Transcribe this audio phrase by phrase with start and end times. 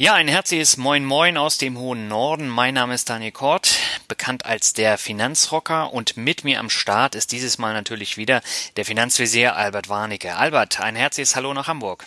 [0.00, 2.48] Ja, ein herzliches Moin Moin aus dem hohen Norden.
[2.48, 3.76] Mein Name ist Daniel Kort,
[4.08, 8.40] bekannt als der Finanzrocker und mit mir am Start ist dieses Mal natürlich wieder
[8.76, 10.36] der Finanzvisier Albert Warnecke.
[10.36, 12.06] Albert, ein herzliches Hallo nach Hamburg.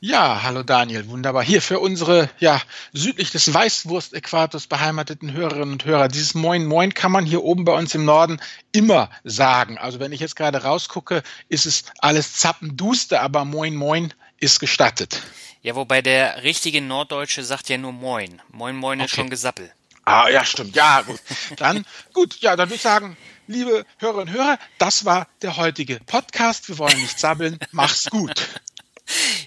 [0.00, 1.42] Ja, hallo Daniel, wunderbar.
[1.42, 2.60] Hier für unsere ja
[2.92, 6.08] südlich des Weißwurst-Äquators beheimateten Hörerinnen und Hörer.
[6.08, 8.38] Dieses Moin Moin kann man hier oben bei uns im Norden
[8.72, 9.78] immer sagen.
[9.78, 15.22] Also wenn ich jetzt gerade rausgucke, ist es alles zappenduster, aber Moin Moin ist gestattet.
[15.62, 18.40] Ja, wobei der richtige Norddeutsche sagt ja nur Moin.
[18.50, 19.06] Moin Moin okay.
[19.06, 19.70] ist schon Gesappel.
[20.06, 20.74] Ah, ja, stimmt.
[20.74, 21.20] Ja, gut.
[21.56, 21.84] Dann,
[22.14, 26.68] gut, ja, dann würde ich sagen, liebe Hörerinnen und Hörer, das war der heutige Podcast.
[26.68, 27.58] Wir wollen nicht sabbeln.
[27.72, 28.48] Mach's gut.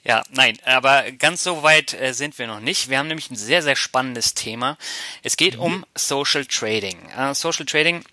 [0.04, 2.90] Ja, nein, aber ganz so weit äh, sind wir noch nicht.
[2.90, 4.78] Wir haben nämlich ein sehr, sehr spannendes Thema.
[5.24, 5.62] Es geht mhm.
[5.62, 7.10] um Social Trading.
[7.18, 8.04] Äh, Social Trading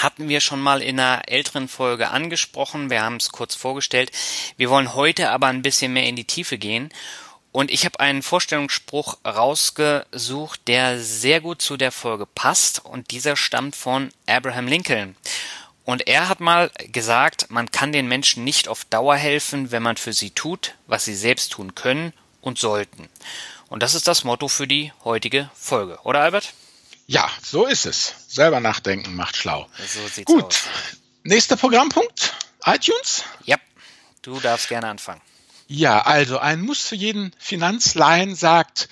[0.00, 2.90] hatten wir schon mal in einer älteren Folge angesprochen.
[2.90, 4.10] Wir haben es kurz vorgestellt.
[4.56, 6.90] Wir wollen heute aber ein bisschen mehr in die Tiefe gehen
[7.54, 12.84] und ich habe einen Vorstellungsspruch rausgesucht, der sehr gut zu der Folge passt.
[12.84, 15.14] Und dieser stammt von Abraham Lincoln.
[15.84, 19.96] Und er hat mal gesagt, man kann den Menschen nicht auf Dauer helfen, wenn man
[19.96, 23.08] für sie tut, was sie selbst tun können und sollten.
[23.68, 26.54] Und das ist das Motto für die heutige Folge, oder Albert?
[27.06, 28.14] Ja, so ist es.
[28.26, 29.68] Selber nachdenken macht schlau.
[29.78, 30.42] So sieht's Gut.
[30.42, 30.62] aus.
[31.22, 32.34] Nächster Programmpunkt.
[32.64, 33.22] iTunes?
[33.44, 33.58] Ja,
[34.22, 35.20] du darfst gerne anfangen.
[35.76, 38.88] Ja, also ein Muss für jeden Finanzlaien sagt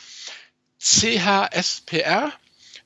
[0.80, 2.32] CHSPR,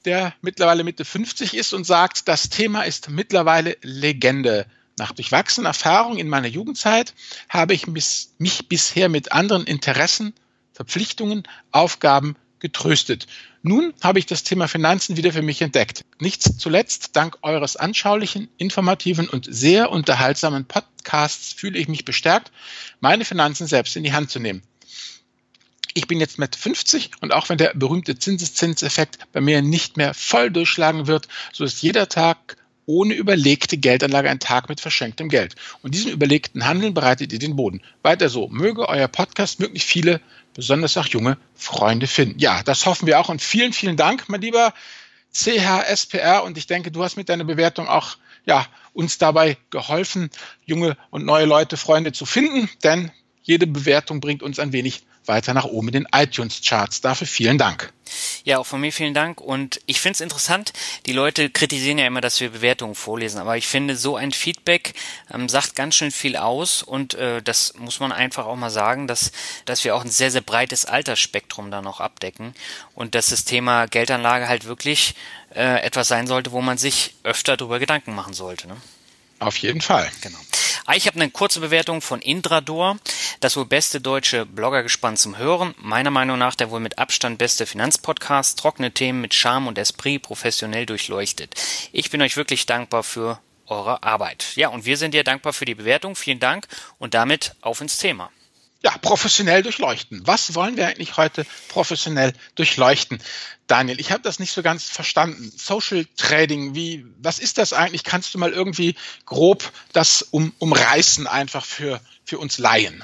[0.05, 4.66] der mittlerweile Mitte 50 ist und sagt, das Thema ist mittlerweile Legende.
[4.98, 7.15] Nach durchwachsener Erfahrung in meiner Jugendzeit
[7.48, 10.34] habe ich mich bisher mit anderen Interessen,
[10.75, 13.26] Verpflichtungen, Aufgaben getröstet.
[13.69, 16.04] Nun habe ich das Thema Finanzen wieder für mich entdeckt.
[16.21, 22.53] Nicht zuletzt dank eures anschaulichen, informativen und sehr unterhaltsamen Podcasts fühle ich mich bestärkt,
[23.00, 24.62] meine Finanzen selbst in die Hand zu nehmen.
[25.94, 30.15] Ich bin jetzt mit 50 und auch wenn der berühmte Zinseszinseffekt bei mir nicht mehr
[30.15, 32.56] voll durchschlagen wird, so ist jeder Tag
[32.88, 35.56] ohne überlegte Geldanlage ein Tag mit verschenktem Geld.
[35.83, 37.83] Und diesem überlegten Handeln bereitet ihr den Boden.
[38.03, 38.47] Weiter so.
[38.47, 40.21] Möge euer Podcast möglichst viele
[40.56, 42.39] besonders auch junge Freunde finden.
[42.39, 43.28] Ja, das hoffen wir auch.
[43.28, 44.72] Und vielen, vielen Dank, mein lieber
[45.33, 50.31] CHSPR und ich denke, du hast mit deiner Bewertung auch ja, uns dabei geholfen,
[50.65, 53.11] junge und neue Leute, Freunde zu finden, denn
[53.43, 57.00] jede Bewertung bringt uns ein wenig weiter nach oben in den iTunes-Charts.
[57.00, 57.92] Dafür vielen Dank.
[58.44, 59.41] Ja, auch von mir vielen Dank.
[59.41, 60.72] Und ich finde es interessant,
[61.06, 63.41] die Leute kritisieren ja immer, dass wir Bewertungen vorlesen.
[63.41, 64.94] Aber ich finde, so ein Feedback
[65.32, 66.82] ähm, sagt ganz schön viel aus.
[66.82, 69.32] Und äh, das muss man einfach auch mal sagen, dass,
[69.65, 72.54] dass wir auch ein sehr, sehr breites Altersspektrum da noch abdecken.
[72.94, 75.15] Und dass das Thema Geldanlage halt wirklich
[75.54, 78.69] äh, etwas sein sollte, wo man sich öfter darüber Gedanken machen sollte.
[78.69, 78.76] Ne?
[79.38, 80.10] Auf jeden Fall.
[80.22, 80.38] Genau.
[80.84, 82.98] Ah, ich habe eine kurze Bewertung von Indrador,
[83.41, 85.75] das wohl beste deutsche Bloggergespann zum Hören.
[85.78, 90.22] Meiner Meinung nach der wohl mit Abstand beste Finanzpodcast, trockene Themen mit Charme und Esprit
[90.22, 91.54] professionell durchleuchtet.
[91.92, 94.53] Ich bin euch wirklich dankbar für eure Arbeit.
[94.56, 96.15] Ja, und wir sind dir dankbar für die Bewertung.
[96.15, 98.31] Vielen Dank und damit auf ins Thema
[98.86, 100.24] ja, professionell durchleuchten.
[100.28, 103.20] Was wollen wir eigentlich heute professionell durchleuchten?
[103.66, 105.52] Daniel, ich habe das nicht so ganz verstanden.
[105.56, 108.04] Social Trading, wie, was ist das eigentlich?
[108.04, 113.02] Kannst du mal irgendwie grob das um, umreißen einfach für, für uns Laien?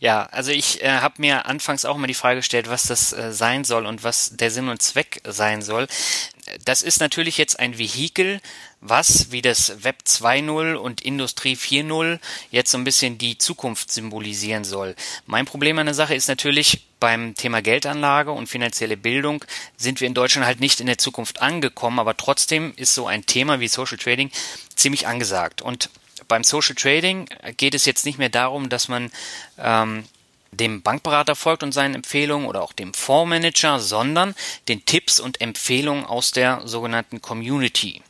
[0.00, 3.32] Ja, also ich äh, habe mir anfangs auch mal die Frage gestellt, was das äh,
[3.32, 5.86] sein soll und was der Sinn und Zweck sein soll.
[6.64, 8.40] Das ist natürlich jetzt ein Vehikel,
[8.84, 14.64] was wie das Web 2.0 und Industrie 4.0 jetzt so ein bisschen die Zukunft symbolisieren
[14.64, 14.94] soll.
[15.26, 19.44] Mein Problem an der Sache ist natürlich, beim Thema Geldanlage und finanzielle Bildung
[19.76, 23.26] sind wir in Deutschland halt nicht in der Zukunft angekommen, aber trotzdem ist so ein
[23.26, 24.30] Thema wie Social Trading
[24.76, 25.60] ziemlich angesagt.
[25.60, 25.90] Und
[26.28, 29.10] beim Social Trading geht es jetzt nicht mehr darum, dass man
[29.58, 30.04] ähm,
[30.56, 34.34] dem Bankberater folgt und seinen Empfehlungen oder auch dem Fondsmanager, sondern
[34.68, 38.02] den Tipps und Empfehlungen aus der sogenannten Community.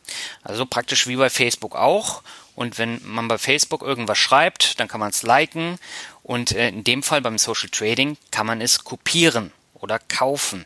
[0.43, 2.23] Also praktisch wie bei Facebook auch.
[2.55, 5.77] Und wenn man bei Facebook irgendwas schreibt, dann kann man es liken.
[6.23, 10.65] Und äh, in dem Fall beim Social Trading kann man es kopieren oder kaufen.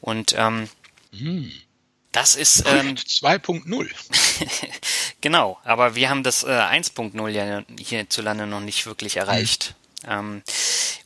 [0.00, 0.68] Und ähm,
[1.16, 1.52] hm.
[2.12, 3.88] Das ist ähm, 2.0.
[5.22, 9.74] genau, aber wir haben das äh, 1.0 ja hierzulande noch nicht wirklich erreicht.
[10.06, 10.42] Ähm,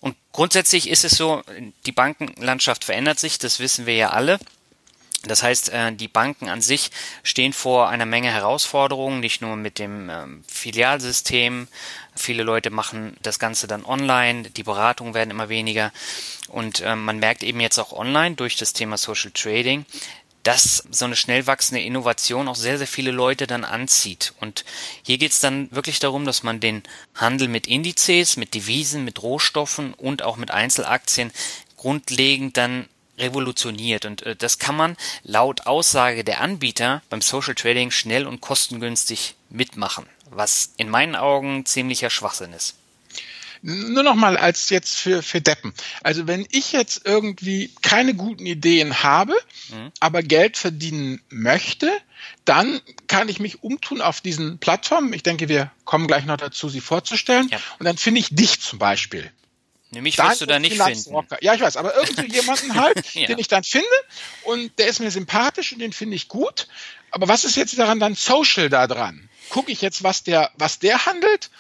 [0.01, 1.43] und grundsätzlich ist es so,
[1.87, 4.39] die Bankenlandschaft verändert sich, das wissen wir ja alle.
[5.27, 6.91] Das heißt, äh, die Banken an sich
[7.23, 11.69] stehen vor einer Menge Herausforderungen, nicht nur mit dem ähm, Filialsystem.
[12.15, 15.93] Viele Leute machen das Ganze dann online, die Beratungen werden immer weniger.
[16.49, 19.85] Und ähm, man merkt eben jetzt auch online durch das Thema Social Trading,
[20.47, 24.33] dass so eine schnell wachsende Innovation auch sehr, sehr viele Leute dann anzieht.
[24.39, 24.65] Und
[25.03, 26.85] hier geht es dann wirklich darum, dass man den
[27.17, 31.33] Handel mit Indizes, mit Devisen, mit Rohstoffen und auch mit Einzelaktien
[31.77, 32.89] grundlegend dann
[33.19, 34.05] revolutioniert.
[34.05, 39.35] Und äh, das kann man laut Aussage der Anbieter beim Social Trading schnell und kostengünstig
[39.51, 42.77] mitmachen, was in meinen Augen ziemlicher Schwachsinn ist.
[43.69, 45.75] Nur noch mal als jetzt für, für Deppen.
[46.05, 49.35] Also wenn ich jetzt irgendwie keine guten Ideen habe,
[49.71, 49.91] mhm.
[49.99, 51.91] aber Geld verdienen möchte,
[52.45, 55.13] dann kann ich mich umtun auf diesen Plattformen.
[55.13, 57.49] Ich denke, wir kommen gleich noch dazu, sie vorzustellen.
[57.51, 57.59] Ja.
[57.81, 59.33] Und dann finde ich dich zum Beispiel.
[59.91, 61.27] Nämlich wirst du da nicht finden.
[61.41, 63.27] Ja, ich weiß, aber irgendwie jemanden halt, ja.
[63.27, 63.89] den ich dann finde
[64.45, 66.69] und der ist mir sympathisch und den finde ich gut.
[67.11, 69.29] Aber was ist jetzt daran dann social da dran?
[69.49, 71.51] Gucke ich jetzt, was der, was der handelt?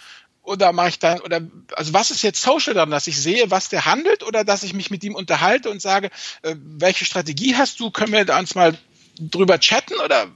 [0.47, 1.41] Oder mache ich dann, oder,
[1.75, 4.75] also was ist jetzt social daran, dass ich sehe, was der handelt oder dass ich
[4.75, 6.11] mich mit ihm unterhalte und sage,
[6.43, 7.91] äh, welche Strategie hast du?
[7.91, 8.79] Können wir da uns mal
[9.19, 10.29] drüber chatten oder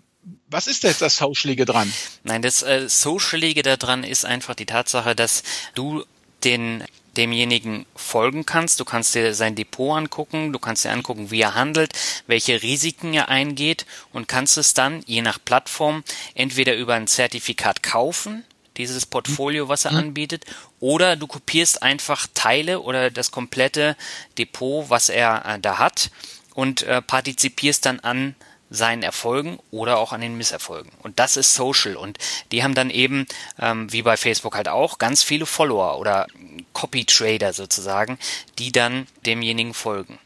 [0.49, 1.93] was ist jetzt das Socialige dran?
[2.25, 5.45] Nein, das äh, Socialige daran ist einfach die Tatsache, dass
[5.77, 6.05] du
[6.43, 6.83] den
[7.17, 8.81] demjenigen folgen kannst.
[8.81, 11.93] Du kannst dir sein Depot angucken, du kannst dir angucken, wie er handelt,
[12.27, 16.03] welche Risiken er eingeht und kannst es dann, je nach Plattform,
[16.35, 18.45] entweder über ein Zertifikat kaufen,
[18.76, 19.99] dieses Portfolio, was er mhm.
[19.99, 20.44] anbietet,
[20.78, 23.96] oder du kopierst einfach Teile oder das komplette
[24.38, 26.11] Depot, was er äh, da hat
[26.55, 28.34] und äh, partizipierst dann an
[28.70, 30.93] seinen Erfolgen oder auch an den Misserfolgen.
[31.02, 31.96] Und das ist Social.
[31.96, 32.19] Und
[32.52, 33.26] die haben dann eben,
[33.58, 36.28] ähm, wie bei Facebook halt auch, ganz viele Follower oder
[36.72, 38.19] Copy-Trader sozusagen,
[38.58, 40.19] die dann demjenigen folgen.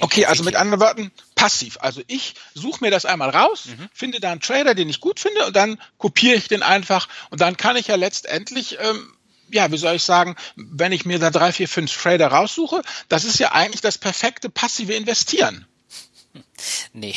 [0.00, 1.78] Okay, also mit anderen Worten, passiv.
[1.80, 3.88] Also ich suche mir das einmal raus, mhm.
[3.94, 7.08] finde da einen Trader, den ich gut finde, und dann kopiere ich den einfach.
[7.30, 9.12] Und dann kann ich ja letztendlich, ähm,
[9.48, 13.24] ja, wie soll ich sagen, wenn ich mir da drei, vier, fünf Trader raussuche, das
[13.24, 15.64] ist ja eigentlich das perfekte passive Investieren.
[16.92, 17.14] Nee,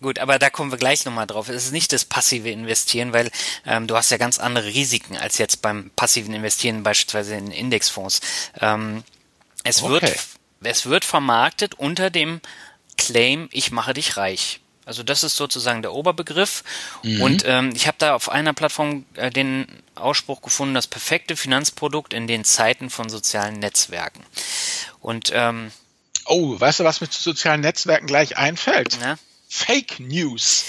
[0.00, 1.48] gut, aber da kommen wir gleich nochmal drauf.
[1.48, 3.28] Es ist nicht das passive Investieren, weil
[3.66, 8.20] ähm, du hast ja ganz andere Risiken als jetzt beim passiven Investieren, beispielsweise in Indexfonds.
[8.60, 9.02] Ähm,
[9.64, 9.90] es, okay.
[9.90, 10.18] wird,
[10.62, 12.40] es wird vermarktet unter dem
[12.98, 14.60] Claim, ich mache dich reich.
[14.84, 16.64] Also das ist sozusagen der Oberbegriff.
[17.02, 17.20] Mhm.
[17.20, 22.14] Und ähm, ich habe da auf einer Plattform äh, den Ausspruch gefunden, das perfekte Finanzprodukt
[22.14, 24.22] in den Zeiten von sozialen Netzwerken.
[25.00, 25.70] Und ähm,
[26.28, 28.98] Oh, weißt du, was mir zu sozialen Netzwerken gleich einfällt?
[29.00, 29.16] Ja?
[29.48, 30.64] Fake News.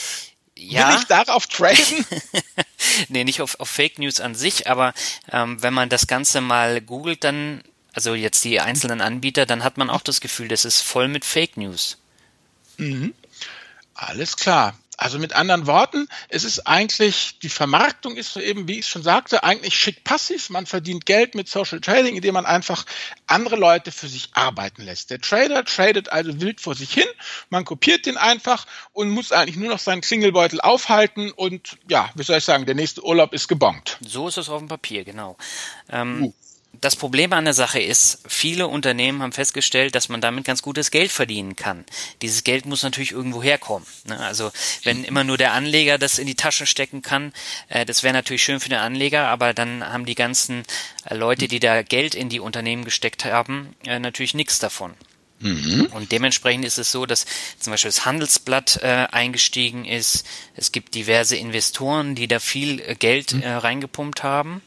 [0.57, 0.89] Ja.
[0.89, 2.05] Will ich darauf traden?
[3.09, 4.93] nee, nicht auf, auf Fake News an sich, aber
[5.31, 7.61] ähm, wenn man das Ganze mal googelt, dann,
[7.93, 11.25] also jetzt die einzelnen Anbieter, dann hat man auch das Gefühl, das ist voll mit
[11.25, 11.97] Fake News.
[12.79, 13.13] Mhm.
[13.93, 14.75] Alles klar.
[15.01, 19.01] Also mit anderen Worten, es ist eigentlich, die Vermarktung ist so eben, wie ich schon
[19.01, 20.49] sagte, eigentlich schick passiv.
[20.49, 22.85] Man verdient Geld mit Social Trading, indem man einfach
[23.25, 25.09] andere Leute für sich arbeiten lässt.
[25.09, 27.07] Der Trader tradet also wild vor sich hin,
[27.49, 32.23] man kopiert den einfach und muss eigentlich nur noch seinen Klingelbeutel aufhalten und ja, wie
[32.23, 33.97] soll ich sagen, der nächste Urlaub ist gebongt.
[34.05, 35.37] So ist es auf dem Papier, genau.
[35.89, 36.33] Ähm, uh
[36.81, 40.91] das Problem an der Sache ist, viele Unternehmen haben festgestellt, dass man damit ganz gutes
[40.91, 41.85] Geld verdienen kann.
[42.21, 43.87] Dieses Geld muss natürlich irgendwo herkommen.
[44.05, 44.19] Ne?
[44.19, 44.51] Also
[44.83, 47.33] wenn immer nur der Anleger das in die Tasche stecken kann,
[47.67, 50.63] äh, das wäre natürlich schön für den Anleger, aber dann haben die ganzen
[51.05, 54.93] äh, Leute, die da Geld in die Unternehmen gesteckt haben, äh, natürlich nichts davon.
[55.39, 55.87] Mhm.
[55.93, 57.25] Und dementsprechend ist es so, dass
[57.59, 60.25] zum Beispiel das Handelsblatt äh, eingestiegen ist.
[60.55, 63.43] Es gibt diverse Investoren, die da viel äh, Geld mhm.
[63.43, 64.61] äh, reingepumpt haben.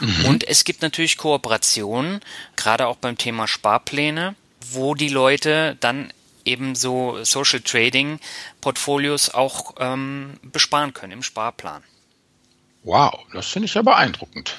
[0.00, 0.24] Mhm.
[0.26, 2.20] Und es gibt natürlich Kooperationen,
[2.56, 4.34] gerade auch beim Thema Sparpläne,
[4.70, 6.12] wo die Leute dann
[6.44, 8.20] eben so Social Trading
[8.60, 11.82] Portfolios auch ähm, besparen können im Sparplan.
[12.84, 14.56] Wow, das finde ich ja beeindruckend.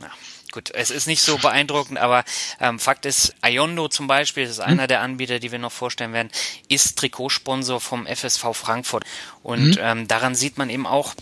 [0.00, 0.10] Ja.
[0.52, 2.24] Gut, es ist nicht so beeindruckend, aber
[2.58, 4.88] ähm, Fakt ist, Iondo zum Beispiel, das ist einer mhm.
[4.88, 6.30] der Anbieter, die wir noch vorstellen werden,
[6.68, 9.04] ist Trikotsponsor vom FSV Frankfurt.
[9.42, 9.78] Und mhm.
[9.80, 11.14] ähm, daran sieht man eben auch,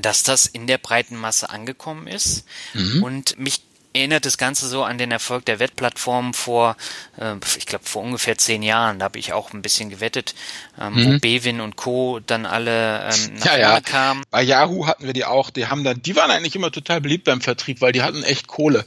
[0.00, 2.44] dass das in der breiten Masse angekommen ist.
[2.74, 3.02] Mhm.
[3.02, 3.62] Und mich
[3.94, 6.76] erinnert das Ganze so an den Erfolg der Wettplattform vor,
[7.18, 8.98] äh, ich glaube, vor ungefähr zehn Jahren.
[8.98, 10.34] Da habe ich auch ein bisschen gewettet,
[10.78, 11.14] ähm, mhm.
[11.14, 12.20] wo Bewin und Co.
[12.20, 13.80] dann alle ähm, nach ja, ja.
[13.80, 14.22] kamen.
[14.30, 15.50] Bei Yahoo hatten wir die auch.
[15.50, 18.48] Die haben dann, die waren eigentlich immer total beliebt beim Vertrieb, weil die hatten echt
[18.48, 18.84] Kohle.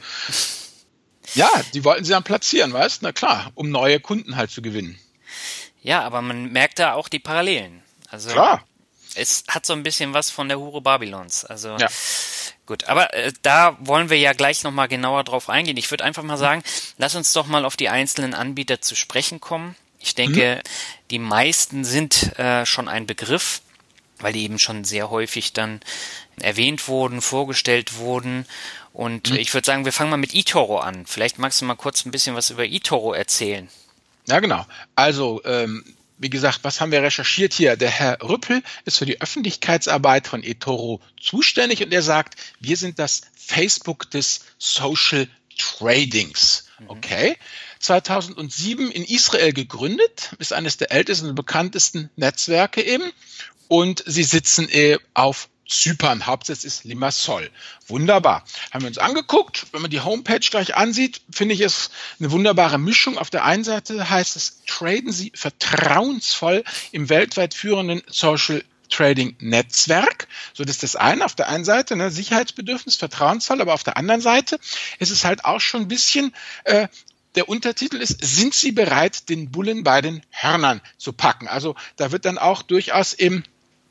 [1.33, 3.01] ja, die wollten sie dann platzieren, weißt?
[3.01, 4.99] Na klar, um neue Kunden halt zu gewinnen.
[5.81, 7.81] Ja, aber man merkt da auch die Parallelen.
[8.09, 8.66] Also klar.
[9.17, 11.45] Es hat so ein bisschen was von der Hure Babylons.
[11.45, 11.87] Also ja.
[12.67, 15.77] Gut, aber äh, da wollen wir ja gleich nochmal genauer drauf eingehen.
[15.77, 16.63] Ich würde einfach mal sagen,
[16.97, 19.75] lass uns doch mal auf die einzelnen Anbieter zu sprechen kommen.
[19.99, 20.69] Ich denke, mhm.
[21.09, 23.61] die meisten sind äh, schon ein Begriff,
[24.19, 25.79] weil die eben schon sehr häufig dann
[26.39, 28.45] erwähnt wurden, vorgestellt wurden.
[28.91, 29.37] Und mhm.
[29.37, 31.05] ich würde sagen, wir fangen mal mit eToro an.
[31.05, 33.69] Vielleicht magst du mal kurz ein bisschen was über eToro erzählen.
[34.27, 34.65] Ja, genau.
[34.95, 35.85] Also ähm,
[36.17, 37.75] wie gesagt, was haben wir recherchiert hier?
[37.75, 42.99] Der Herr Rüppel ist für die Öffentlichkeitsarbeit von eToro zuständig und er sagt, wir sind
[42.99, 46.65] das Facebook des Social Tradings.
[46.79, 46.89] Mhm.
[46.89, 47.37] Okay.
[47.79, 53.11] 2007 in Israel gegründet, ist eines der ältesten und bekanntesten Netzwerke eben.
[53.67, 56.25] Und sie sitzen äh, auf Zypern.
[56.25, 57.49] Hauptsitz ist Limassol.
[57.87, 58.43] Wunderbar.
[58.71, 59.67] Haben wir uns angeguckt.
[59.71, 63.17] Wenn man die Homepage gleich ansieht, finde ich es eine wunderbare Mischung.
[63.17, 70.27] Auf der einen Seite heißt es, traden Sie vertrauensvoll im weltweit führenden Social Trading Netzwerk.
[70.53, 71.25] So, das ist das eine.
[71.25, 74.59] Auf der einen Seite ne, Sicherheitsbedürfnis, vertrauensvoll, aber auf der anderen Seite
[74.99, 76.33] ist es halt auch schon ein bisschen
[76.63, 76.87] äh,
[77.35, 81.47] der Untertitel ist, sind Sie bereit, den Bullen bei den Hörnern zu packen?
[81.47, 83.43] Also da wird dann auch durchaus im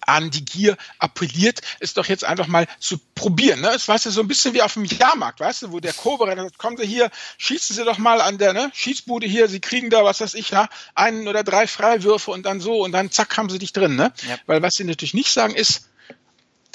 [0.06, 3.60] an die Gier appelliert, es doch jetzt einfach mal zu probieren.
[3.60, 3.70] Ne?
[3.74, 6.34] Es war ja so ein bisschen wie auf dem Jahrmarkt, weißt du, wo der Cobra
[6.34, 9.90] sagt, kommen Sie hier, schießen Sie doch mal an der ne, Schießbude hier, Sie kriegen
[9.90, 13.36] da, was weiß ich, ja, einen oder drei Freiwürfe und dann so und dann zack,
[13.36, 13.96] haben Sie dich drin.
[13.96, 14.12] Ne?
[14.28, 14.36] Ja.
[14.46, 15.88] Weil was Sie natürlich nicht sagen ist,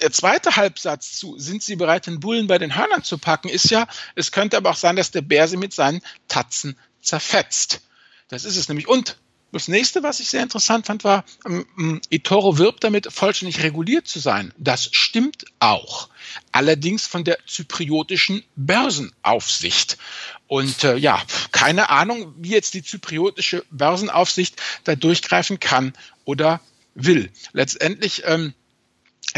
[0.02, 3.70] der zweite Halbsatz zu, sind Sie bereit, den Bullen bei den Hörnern zu packen, ist
[3.70, 7.82] ja, es könnte aber auch sein, dass der Bär Sie mit seinen Tatzen zerfetzt.
[8.28, 8.88] Das ist es nämlich.
[8.88, 9.18] Und
[9.52, 14.20] das nächste, was ich sehr interessant fand, war, ähm, eToro wirbt damit, vollständig reguliert zu
[14.20, 14.54] sein.
[14.58, 16.10] Das stimmt auch.
[16.52, 19.98] Allerdings von der zypriotischen Börsenaufsicht.
[20.48, 25.94] Und äh, ja, keine Ahnung, wie jetzt die zypriotische Börsenaufsicht da durchgreifen kann
[26.26, 26.62] oder
[26.96, 27.32] will.
[27.54, 28.54] Letztendlich ähm,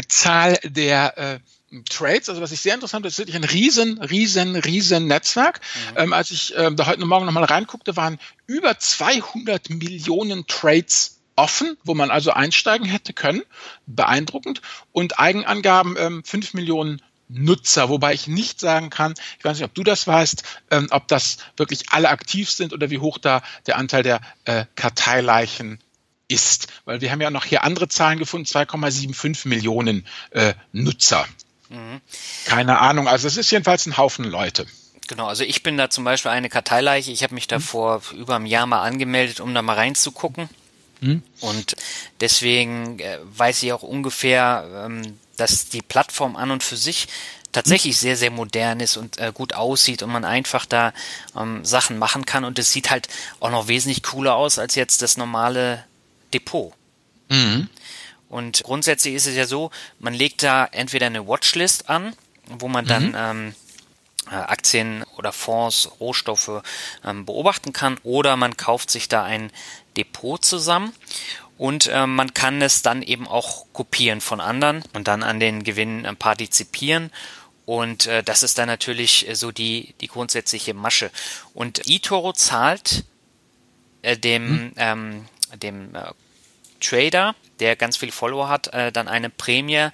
[0.08, 1.40] Zahl der äh,
[1.88, 5.60] Trades, also was ich sehr interessant finde, ist wirklich ein riesen, riesen, riesen Netzwerk.
[5.92, 5.98] Mhm.
[5.98, 11.76] Ähm, als ich ähm, da heute Morgen nochmal reinguckte, waren über 200 Millionen Trades offen,
[11.84, 13.42] wo man also einsteigen hätte können.
[13.86, 14.62] Beeindruckend.
[14.92, 19.74] Und Eigenangaben ähm, 5 Millionen Nutzer, wobei ich nicht sagen kann, ich weiß nicht, ob
[19.74, 23.78] du das weißt, ähm, ob das wirklich alle aktiv sind oder wie hoch da der
[23.78, 25.80] Anteil der äh, Karteileichen
[26.28, 26.68] ist.
[26.84, 31.26] Weil wir haben ja noch hier andere Zahlen gefunden, 2,75 Millionen äh, Nutzer.
[31.68, 32.00] Mhm.
[32.44, 34.66] Keine Ahnung, also es ist jedenfalls ein Haufen Leute.
[35.06, 37.10] Genau, also ich bin da zum Beispiel eine Karteileiche.
[37.10, 37.62] Ich habe mich da mhm.
[37.62, 40.48] vor über einem Jahr mal angemeldet, um da mal reinzugucken.
[41.00, 41.22] Mhm.
[41.40, 41.76] Und
[42.20, 47.08] deswegen äh, weiß ich auch ungefähr, ähm, dass die Plattform an und für sich
[47.52, 50.92] tatsächlich sehr, sehr modern ist und äh, gut aussieht und man einfach da
[51.36, 52.44] ähm, Sachen machen kann.
[52.44, 53.08] Und es sieht halt
[53.40, 55.84] auch noch wesentlich cooler aus als jetzt das normale
[56.32, 56.72] Depot.
[57.28, 57.68] Mhm.
[58.34, 62.16] Und grundsätzlich ist es ja so, man legt da entweder eine Watchlist an,
[62.48, 63.16] wo man dann mhm.
[63.16, 63.54] ähm,
[64.28, 66.60] äh, Aktien oder Fonds, Rohstoffe
[67.04, 69.52] ähm, beobachten kann, oder man kauft sich da ein
[69.96, 70.92] Depot zusammen
[71.58, 75.62] und äh, man kann es dann eben auch kopieren von anderen und dann an den
[75.62, 77.12] Gewinnen äh, partizipieren.
[77.66, 81.12] Und äh, das ist dann natürlich äh, so die, die grundsätzliche Masche.
[81.54, 83.04] Und eToro zahlt
[84.02, 84.72] äh, dem, hm.
[84.76, 85.24] ähm,
[85.62, 85.96] dem
[86.84, 89.88] Trader, der ganz viele Follower hat, äh, dann eine Prämie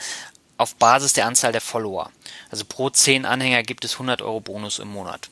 [0.56, 2.11] auf Basis der Anzahl der Follower.
[2.50, 5.30] Also pro 10 Anhänger gibt es 100 Euro Bonus im Monat.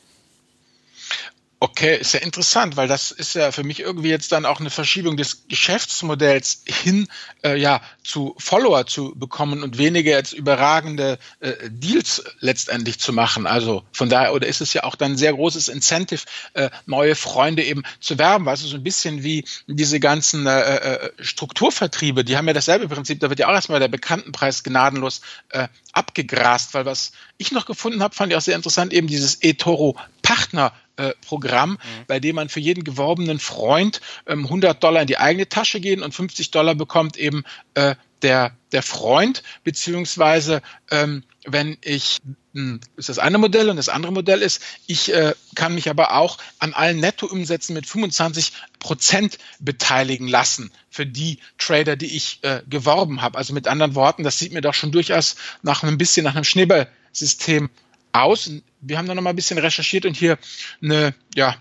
[1.61, 4.69] Okay, ist ja interessant, weil das ist ja für mich irgendwie jetzt dann auch eine
[4.69, 7.09] Verschiebung des Geschäftsmodells hin,
[7.43, 13.45] äh, ja, zu Follower zu bekommen und weniger jetzt überragende äh, Deals letztendlich zu machen.
[13.45, 16.21] Also von daher, oder ist es ja auch dann ein sehr großes Incentive,
[16.53, 21.11] äh, neue Freunde eben zu werben, also so ein bisschen wie diese ganzen äh, äh,
[21.19, 25.67] Strukturvertriebe, die haben ja dasselbe Prinzip, da wird ja auch erstmal der Bekanntenpreis gnadenlos äh,
[25.91, 29.97] abgegrast, weil was ich noch gefunden habe, fand ich auch sehr interessant, eben dieses eToro
[30.21, 31.77] Partner äh, Programm, mhm.
[32.07, 36.03] bei dem man für jeden geworbenen Freund ähm, 100 Dollar in die eigene Tasche gehen
[36.03, 42.19] und 50 Dollar bekommt eben äh, der, der Freund, beziehungsweise ähm, wenn ich,
[42.53, 46.15] hm, ist das eine Modell und das andere Modell ist, ich äh, kann mich aber
[46.15, 52.61] auch an allen Nettoumsätzen mit 25 Prozent beteiligen lassen für die Trader, die ich äh,
[52.69, 53.37] geworben habe.
[53.37, 56.43] Also mit anderen Worten, das sieht mir doch schon durchaus nach ein bisschen nach einem
[56.43, 57.69] Schneeballsystem
[58.11, 58.51] aus.
[58.81, 60.37] Wir haben da noch mal ein bisschen recherchiert und hier
[60.81, 61.55] eine ja,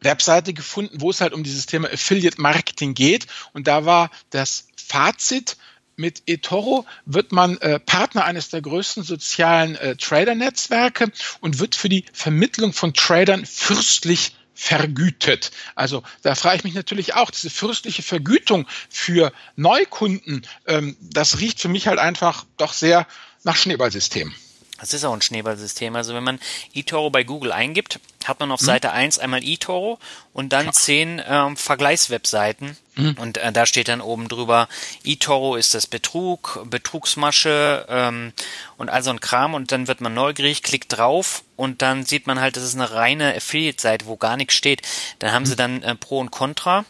[0.00, 3.26] Webseite gefunden, wo es halt um dieses Thema Affiliate Marketing geht.
[3.52, 5.56] Und da war das Fazit,
[5.96, 11.10] mit eToro wird man äh, Partner eines der größten sozialen äh, Trader-Netzwerke
[11.40, 15.52] und wird für die Vermittlung von Tradern fürstlich vergütet.
[15.74, 21.60] Also da frage ich mich natürlich auch, diese fürstliche Vergütung für Neukunden, ähm, das riecht
[21.60, 23.06] für mich halt einfach doch sehr
[23.44, 24.34] nach Schneeballsystem.
[24.78, 25.96] Das ist auch ein Schneeballsystem.
[25.96, 26.38] Also wenn man
[26.74, 28.66] eToro bei Google eingibt, hat man auf mhm.
[28.66, 29.98] Seite 1 einmal eToro
[30.32, 32.76] und dann zehn ähm, Vergleichswebseiten.
[32.96, 33.16] Mhm.
[33.18, 34.68] Und äh, da steht dann oben drüber,
[35.04, 38.32] eToro ist das Betrug, Betrugsmasche ähm,
[38.76, 39.54] und all so ein Kram.
[39.54, 42.92] Und dann wird man neugierig, klickt drauf und dann sieht man halt, das ist eine
[42.92, 44.82] reine Affiliate-Seite, wo gar nichts steht.
[45.20, 45.46] Dann haben mhm.
[45.46, 46.84] sie dann äh, Pro und Contra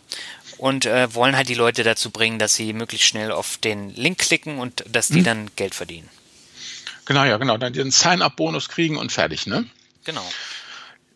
[0.59, 4.19] und äh, wollen halt die Leute dazu bringen, dass sie möglichst schnell auf den Link
[4.19, 5.25] klicken und dass die mhm.
[5.25, 6.09] dann Geld verdienen.
[7.07, 7.57] Genau, ja, genau.
[7.57, 9.65] Dann den Sign-up-Bonus kriegen und fertig, ne?
[10.05, 10.25] Genau.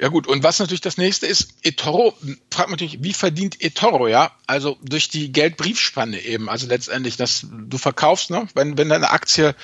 [0.00, 2.16] Ja gut, und was natürlich das nächste ist, eToro,
[2.50, 4.32] fragt man natürlich, wie verdient eToro, ja?
[4.46, 8.48] Also durch die Geldbriefspanne eben, also letztendlich, dass du verkaufst, ne?
[8.54, 9.54] wenn, wenn deine Aktie,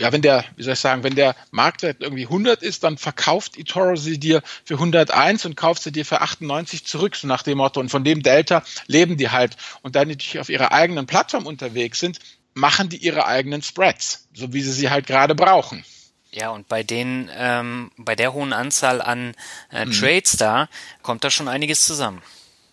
[0.00, 3.56] ja, wenn der, wie soll ich sagen, wenn der Marktwert irgendwie 100 ist, dann verkauft
[3.56, 7.58] eToro sie dir für 101 und kauft sie dir für 98 zurück, so nach dem
[7.58, 7.78] Motto.
[7.78, 9.56] Und von dem Delta leben die halt.
[9.82, 12.18] Und da die natürlich auf ihrer eigenen Plattform unterwegs sind,
[12.54, 15.84] machen die ihre eigenen Spreads, so wie sie sie halt gerade brauchen.
[16.30, 19.34] Ja, und bei den, ähm, bei der hohen Anzahl an
[19.70, 19.92] äh, mhm.
[19.92, 20.68] Trades da
[21.02, 22.22] kommt da schon einiges zusammen.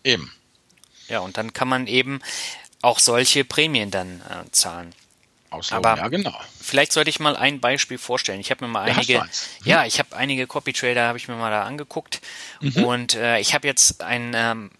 [0.02, 0.32] Eben.
[1.08, 2.20] Ja, und dann kann man eben
[2.80, 4.94] auch solche Prämien dann äh, zahlen.
[5.50, 6.34] Auslaufen, Aber ja, genau.
[6.60, 8.40] Vielleicht sollte ich mal ein Beispiel vorstellen.
[8.40, 9.26] Ich habe mir mal einige, ja,
[9.64, 12.22] ja ich habe einige Copy Trader habe ich mir mal da angeguckt
[12.60, 12.84] mhm.
[12.84, 14.70] und äh, ich habe jetzt einen ähm,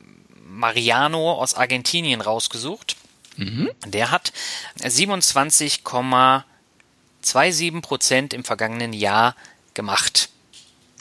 [0.44, 2.96] Mariano aus Argentinien rausgesucht.
[3.36, 3.70] Mhm.
[3.86, 4.32] Der hat
[4.76, 9.36] 27, 2,7 Prozent im vergangenen Jahr
[9.74, 10.28] gemacht.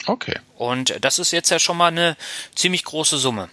[0.06, 0.38] Okay.
[0.56, 2.16] Und das ist jetzt ja schon mal eine
[2.54, 3.50] ziemlich große Summe.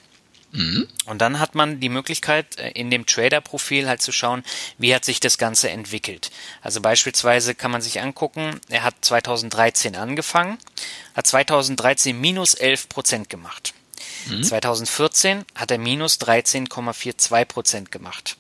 [0.52, 0.88] Mhm.
[1.06, 4.44] Und dann hat man die Möglichkeit, äh, in dem Trader-Profil halt zu schauen,
[4.78, 6.32] wie hat sich das Ganze entwickelt.
[6.62, 10.58] Also beispielsweise kann man sich angucken, er hat 2013 angefangen,
[11.16, 13.74] hat 2013 minus 11 Prozent gemacht.
[14.28, 14.44] Mhm.
[14.44, 18.36] 2014 hat er minus 13,42 Prozent gema 13,42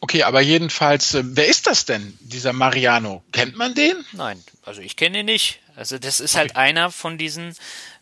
[0.00, 3.22] Okay, aber jedenfalls, äh, wer ist das denn, dieser Mariano?
[3.32, 4.04] Kennt man den?
[4.12, 5.60] Nein, also ich kenne ihn nicht.
[5.74, 6.58] Also das ist halt okay.
[6.58, 7.54] halt einer von diesen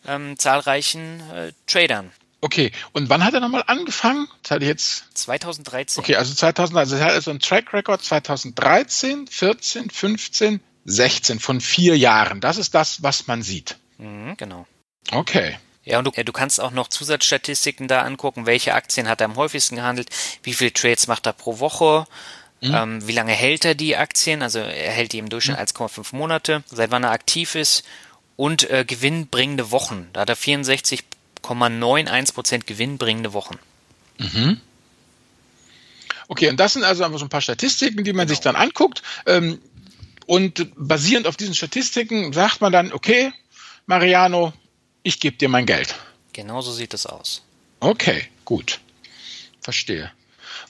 [0.07, 2.11] ähm, zahlreichen äh, Tradern.
[2.41, 4.27] Okay, und wann hat er nochmal angefangen?
[4.43, 6.01] Das hatte jetzt 2013.
[6.01, 11.59] Okay, also 2000, also er hat also ein Track Record 2013, 14, 15, 16 von
[11.59, 12.41] vier Jahren.
[12.41, 13.77] Das ist das, was man sieht.
[13.97, 14.67] Mhm, genau.
[15.11, 15.57] Okay.
[15.85, 19.35] Ja, und du, du kannst auch noch Zusatzstatistiken da angucken, welche Aktien hat er am
[19.35, 20.09] häufigsten gehandelt,
[20.41, 22.07] wie viele Trades macht er pro Woche,
[22.61, 22.73] mhm.
[22.73, 25.63] ähm, wie lange hält er die Aktien, also er hält die im Durchschnitt mhm.
[25.63, 27.83] 1,5 Monate, seit wann er aktiv ist
[28.35, 30.09] und äh, gewinnbringende Wochen.
[30.13, 33.59] Da hat er 64,91% gewinnbringende Wochen.
[34.17, 34.59] Mhm.
[36.27, 38.35] Okay, und das sind also einfach so ein paar Statistiken, die man genau.
[38.35, 39.03] sich dann anguckt.
[39.27, 39.61] Ähm,
[40.25, 43.31] und basierend auf diesen Statistiken sagt man dann, okay,
[43.85, 44.51] Mariano,
[45.05, 45.95] ich gebe dir mein Geld.
[46.33, 47.43] Genau so sieht es aus.
[47.79, 48.79] Okay, gut.
[49.61, 50.11] Verstehe.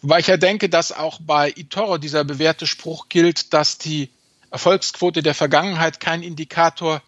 [0.01, 4.09] Wobei ich ja denke, dass auch bei eToro dieser bewährte Spruch gilt, dass die
[4.51, 7.01] Erfolgsquote der Vergangenheit kein Indikator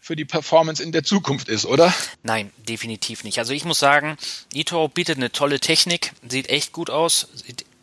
[0.00, 1.94] für die Performance in der Zukunft ist, oder?
[2.24, 3.38] Nein, definitiv nicht.
[3.38, 4.18] Also ich muss sagen,
[4.52, 7.28] eToro bietet eine tolle Technik, sieht echt gut aus,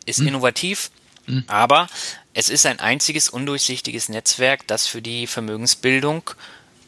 [0.04, 0.28] ist hm.
[0.28, 0.90] innovativ,
[1.24, 1.44] hm.
[1.46, 1.88] aber
[2.34, 6.30] es ist ein einziges undurchsichtiges Netzwerk, das für die Vermögensbildung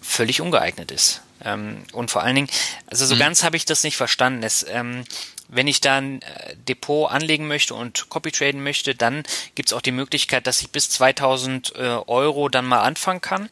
[0.03, 1.23] völlig ungeeignet ist.
[1.45, 2.51] Ähm, und vor allen Dingen,
[2.87, 3.21] also so mhm.
[3.21, 4.43] ganz habe ich das nicht verstanden.
[4.43, 5.05] Es, ähm,
[5.49, 9.23] wenn ich da ein äh, Depot anlegen möchte und Copy traden möchte, dann
[9.55, 13.51] gibt es auch die Möglichkeit, dass ich bis 2000 äh, Euro dann mal anfangen kann.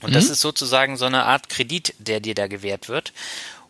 [0.00, 0.14] Und mhm.
[0.14, 3.12] das ist sozusagen so eine Art Kredit, der dir da gewährt wird.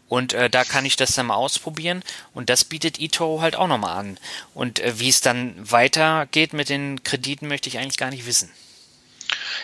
[0.09, 2.03] Und äh, da kann ich das dann mal ausprobieren.
[2.33, 4.19] Und das bietet eToro halt auch nochmal an.
[4.55, 8.51] Und äh, wie es dann weitergeht mit den Krediten, möchte ich eigentlich gar nicht wissen.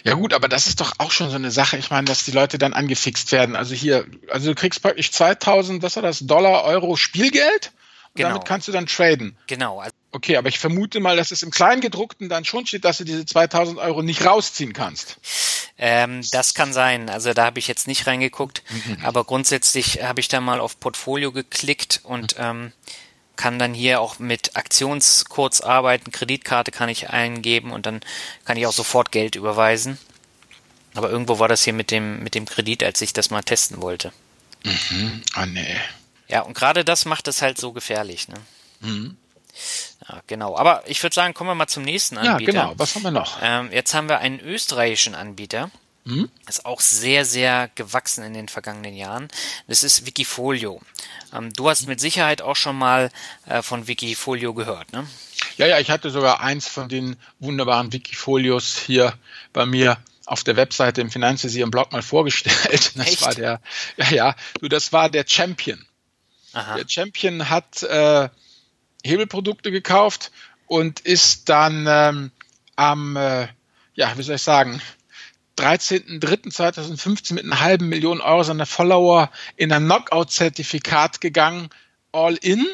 [0.03, 1.77] Ja gut, aber das ist doch auch schon so eine Sache.
[1.77, 3.57] Ich meine, dass die Leute dann angefixt werden.
[3.57, 7.73] Also hier, also du kriegst praktisch 2000, was war das, Dollar, Euro Spielgeld.
[8.15, 8.29] Und genau.
[8.29, 9.37] damit kannst du dann traden.
[9.49, 9.83] Genau.
[10.13, 13.27] Okay, aber ich vermute mal, dass es im Kleingedruckten dann schon steht, dass du diese
[13.27, 15.17] 2000 Euro nicht rausziehen kannst.
[15.77, 17.11] Ähm, das kann sein.
[17.11, 18.63] Also da habe ich jetzt nicht reingeguckt.
[18.71, 19.05] Mhm.
[19.05, 22.45] Aber grundsätzlich habe ich da mal auf Portfolio geklickt und mhm.
[22.45, 22.73] ähm,
[23.37, 28.01] kann dann hier auch mit Aktionscodes arbeiten, Kreditkarte kann ich eingeben und dann
[28.45, 29.99] kann ich auch sofort Geld überweisen.
[30.95, 33.83] Aber irgendwo war das hier mit dem, mit dem Kredit, als ich das mal testen
[33.83, 34.13] wollte.
[34.63, 35.23] Mhm.
[35.35, 35.77] Ah, nee.
[36.29, 38.37] Ja, und gerade das macht es halt so gefährlich, ne?
[38.81, 39.17] Mhm.
[40.09, 40.57] Ja, genau.
[40.57, 42.53] Aber ich würde sagen, kommen wir mal zum nächsten Anbieter.
[42.53, 42.75] Ja, genau.
[42.79, 43.39] Was haben wir noch?
[43.43, 45.71] Ähm, jetzt haben wir einen österreichischen Anbieter.
[46.07, 46.29] Hm?
[46.47, 49.29] Ist auch sehr, sehr gewachsen in den vergangenen Jahren.
[49.69, 50.81] Das ist Wikifolio.
[51.33, 53.11] Ähm, du hast mit Sicherheit auch schon mal
[53.47, 55.07] äh, von Wikifolio gehört, ne?
[55.57, 59.15] Ja, ja, ich hatte sogar eins von den wunderbaren Wikifolios hier
[59.53, 62.93] bei mir auf der Webseite im Finanzvisier im Blog mal vorgestellt.
[62.97, 63.23] Das Echt?
[63.23, 63.61] war der,
[63.97, 65.85] ja, ja, du, das war der Champion.
[66.53, 66.77] Aha.
[66.77, 68.29] Der Champion hat äh,
[69.05, 70.33] Hebelprodukte gekauft
[70.67, 72.31] und ist dann ähm,
[72.77, 73.49] am, äh,
[73.95, 74.81] ja, wie soll ich sagen,
[75.59, 81.71] 13.03.2015 mit einer halben Million Euro seiner Follower in ein Knockout-Zertifikat gegangen,
[82.13, 82.67] all in.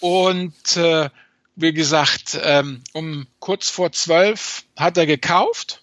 [0.00, 1.10] Und äh,
[1.56, 5.82] wie gesagt, ähm, um kurz vor zwölf hat er gekauft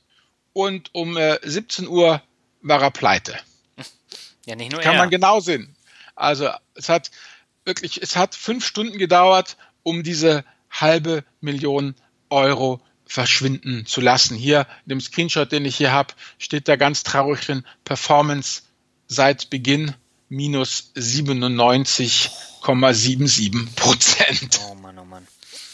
[0.54, 2.22] und um äh, 17 Uhr
[2.62, 3.38] war er pleite.
[4.46, 5.00] Ja, nicht nur Kann er.
[5.00, 5.76] man genau sehen.
[6.16, 7.12] Also es hat
[7.64, 11.96] wirklich, es hat fünf Stunden gedauert, um diese halbe Million
[12.30, 14.38] Euro verschwinden zu lassen.
[14.38, 18.62] Hier in dem Screenshot, den ich hier habe, steht da ganz traurig drin, Performance
[19.08, 19.94] seit Beginn
[20.30, 24.62] minus 97,77 Prozent.
[24.70, 25.28] Oh Mann, oh Mann.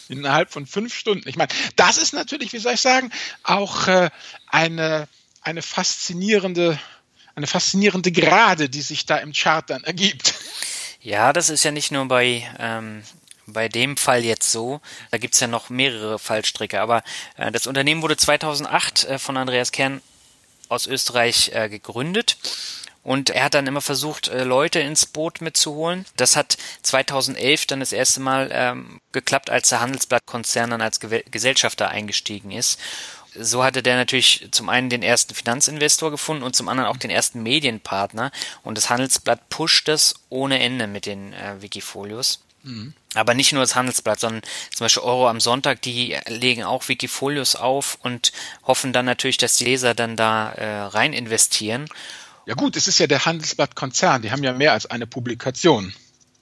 [0.09, 1.29] Innerhalb von fünf Stunden.
[1.29, 3.11] Ich meine, das ist natürlich, wie soll ich sagen,
[3.43, 4.09] auch äh,
[4.47, 5.07] eine,
[5.41, 6.79] eine faszinierende,
[7.35, 10.33] eine faszinierende Gerade, die sich da im Chart dann ergibt.
[11.01, 13.03] Ja, das ist ja nicht nur bei ähm,
[13.47, 14.81] bei dem Fall jetzt so.
[15.09, 16.79] Da gibt's ja noch mehrere Fallstricke.
[16.79, 17.03] Aber
[17.37, 20.01] äh, das Unternehmen wurde 2008 äh, von Andreas Kern
[20.69, 22.37] aus Österreich äh, gegründet.
[23.03, 26.05] Und er hat dann immer versucht, äh, Leute ins Boot mitzuholen.
[26.17, 31.23] Das hat 2011 dann das erste Mal ähm, geklappt, als der Handelsblattkonzern dann als Ge
[31.31, 32.77] Gesellschafter eingestiegen ist.
[33.33, 37.09] So hatte der natürlich zum einen den ersten Finanzinvestor gefunden und zum anderen auch den
[37.09, 38.31] ersten Medienpartner.
[38.63, 42.41] Und das Handelsblatt pusht das ohne Ende mit den äh, Wikifolios.
[42.67, 42.93] Mhm.
[43.15, 44.43] Aber nicht nur das Handelsblatt, sondern
[44.75, 48.31] zum Beispiel Euro am Sonntag, die legen auch Wikifolios auf und
[48.63, 51.87] hoffen dann natürlich, dass die Leser dann da äh, rein investieren.
[52.45, 55.93] Ja gut, es ist ja der Handelsblatt-Konzern, die haben ja mehr als eine Publikation.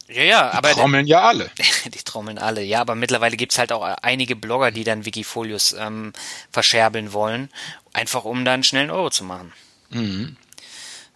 [0.07, 0.69] Ja, ja, die aber.
[0.69, 1.49] Die trommeln ja alle.
[1.85, 6.13] Die trommeln alle, ja, aber mittlerweile gibt's halt auch einige Blogger, die dann Wikifolios ähm,
[6.51, 7.49] verscherbeln wollen,
[7.93, 9.51] einfach um da einen schnellen Euro zu machen.
[9.89, 10.37] Mhm.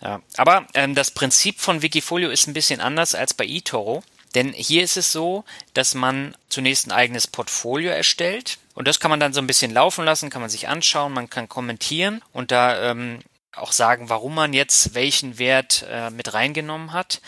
[0.01, 4.03] Ja, aber ähm, das Prinzip von Wikifolio ist ein bisschen anders als bei eToro.
[4.35, 9.09] Denn hier ist es so, dass man zunächst ein eigenes Portfolio erstellt und das kann
[9.09, 12.51] man dann so ein bisschen laufen lassen, kann man sich anschauen, man kann kommentieren und
[12.51, 13.19] da ähm,
[13.53, 17.21] auch sagen, warum man jetzt welchen Wert äh, mit reingenommen hat.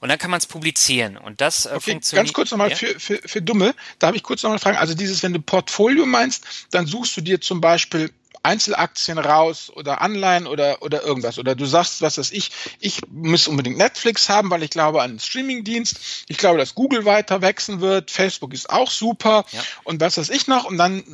[0.00, 1.16] Und dann kann man es publizieren.
[1.16, 2.26] Und das äh, okay, funktioniert.
[2.26, 2.76] Ganz kurz nochmal ja?
[2.76, 4.76] für, für, für Dumme, da habe ich kurz nochmal Fragen.
[4.76, 8.10] Also dieses, wenn du Portfolio meinst, dann suchst du dir zum Beispiel
[8.44, 11.38] Einzelaktien raus oder Anleihen oder, oder irgendwas.
[11.38, 15.12] Oder du sagst, was weiß ich, ich muss unbedingt Netflix haben, weil ich glaube an
[15.12, 16.24] den Streamingdienst.
[16.28, 18.10] Ich glaube, dass Google weiter wachsen wird.
[18.10, 19.44] Facebook ist auch super.
[19.50, 19.62] Ja.
[19.84, 20.64] Und was weiß ich noch.
[20.64, 21.04] Und dann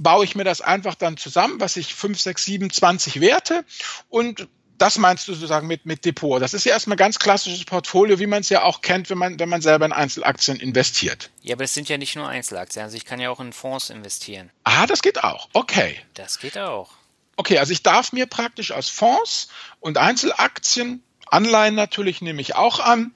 [0.00, 3.64] baue ich mir das einfach dann zusammen, was ich 5, 6, 7, 20 werte
[4.08, 4.46] und
[4.78, 6.40] das meinst du sozusagen mit, mit Depot.
[6.40, 9.38] Das ist ja erstmal ganz klassisches Portfolio, wie man es ja auch kennt, wenn man,
[9.38, 11.30] wenn man selber in Einzelaktien investiert.
[11.42, 12.84] Ja, aber es sind ja nicht nur Einzelaktien.
[12.84, 14.50] Also ich kann ja auch in Fonds investieren.
[14.64, 15.48] Ah, das geht auch.
[15.52, 15.98] Okay.
[16.14, 16.90] Das geht auch.
[17.36, 19.48] Okay, also ich darf mir praktisch aus Fonds
[19.80, 23.12] und Einzelaktien, Anleihen natürlich nehme ich auch an,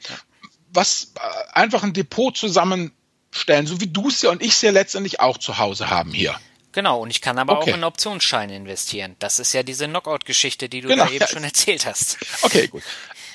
[0.73, 4.73] was äh, einfach ein Depot zusammenstellen, so wie du es ja und ich es ja
[4.73, 6.39] letztendlich auch zu Hause haben hier.
[6.73, 7.73] Genau, und ich kann aber okay.
[7.73, 9.17] auch in Optionsscheine investieren.
[9.19, 11.07] Das ist ja diese Knockout-Geschichte, die du genau.
[11.07, 12.19] da eben schon erzählt hast.
[12.43, 12.83] Okay, gut.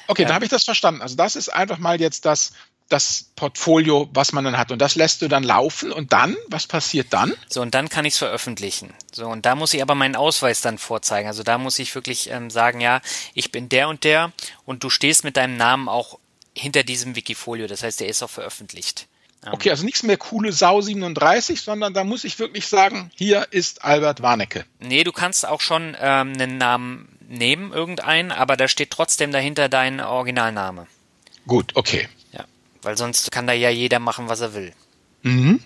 [0.07, 1.01] Okay, ähm, dann habe ich das verstanden.
[1.01, 2.53] Also das ist einfach mal jetzt das,
[2.89, 4.71] das Portfolio, was man dann hat.
[4.71, 5.91] Und das lässt du dann laufen.
[5.91, 7.33] Und dann, was passiert dann?
[7.47, 8.93] So, und dann kann ich es veröffentlichen.
[9.11, 11.27] So, und da muss ich aber meinen Ausweis dann vorzeigen.
[11.27, 13.01] Also da muss ich wirklich ähm, sagen, ja,
[13.33, 14.31] ich bin der und der
[14.65, 16.19] und du stehst mit deinem Namen auch
[16.53, 17.67] hinter diesem Wikifolio.
[17.67, 19.07] Das heißt, der ist auch veröffentlicht.
[19.51, 23.83] Okay, also nichts mehr coole Sau 37, sondern da muss ich wirklich sagen, hier ist
[23.83, 24.65] Albert Warnecke.
[24.79, 29.69] Nee, du kannst auch schon ähm, einen Namen nehmen, irgendeinen, aber da steht trotzdem dahinter
[29.69, 30.87] dein Originalname.
[31.47, 32.07] Gut, okay.
[32.31, 32.45] Ja,
[32.81, 34.73] weil sonst kann da ja jeder machen, was er will.
[35.21, 35.63] Mhm.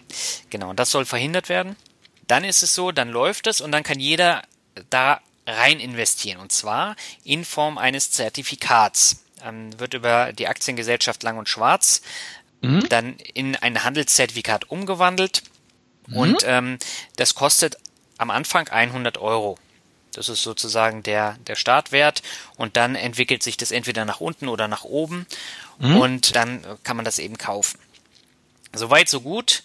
[0.49, 1.75] Genau, und das soll verhindert werden.
[2.27, 4.43] Dann ist es so, dann läuft es und dann kann jeder
[4.89, 9.23] da rein investieren und zwar in Form eines Zertifikats.
[9.43, 12.01] Ähm, wird über die Aktiengesellschaft Lang und Schwarz
[12.61, 12.87] mhm.
[12.89, 15.43] dann in ein Handelszertifikat umgewandelt
[16.07, 16.17] mhm.
[16.17, 16.77] und ähm,
[17.15, 17.77] das kostet
[18.17, 19.57] am Anfang 100 Euro.
[20.13, 22.23] Das ist sozusagen der, der Startwert
[22.57, 25.25] und dann entwickelt sich das entweder nach unten oder nach oben
[25.77, 25.97] mhm.
[25.97, 27.79] und dann kann man das eben kaufen.
[28.73, 29.63] Soweit, so gut.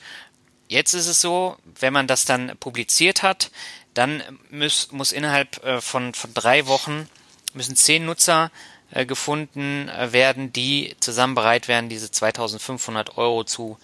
[0.68, 3.50] Jetzt ist es so, wenn man das dann publiziert hat,
[3.92, 7.08] dann muss, muss innerhalb äh, von, von drei Wochen
[7.52, 13.76] müssen zehn Nutzer äh, gefunden äh, werden, die zusammen bereit wären, diese 2500 Euro zu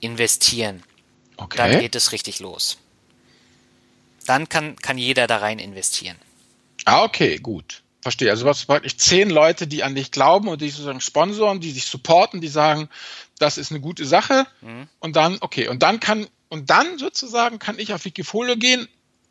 [0.00, 0.82] investieren.
[1.36, 1.56] Okay.
[1.56, 2.78] Dann geht es richtig los.
[4.26, 6.16] Dann kann, kann jeder da rein investieren.
[6.84, 7.82] Ah, okay, gut.
[8.02, 8.30] Verstehe.
[8.30, 11.86] Also was praktisch zehn Leute, die an dich glauben und die sozusagen sponsoren, die dich
[11.86, 12.88] supporten, die sagen,
[13.38, 14.46] das ist eine gute Sache.
[14.60, 14.88] Mhm.
[15.00, 18.88] Und dann, okay, und dann kann, und dann sozusagen kann ich auf Wikifolio gehen,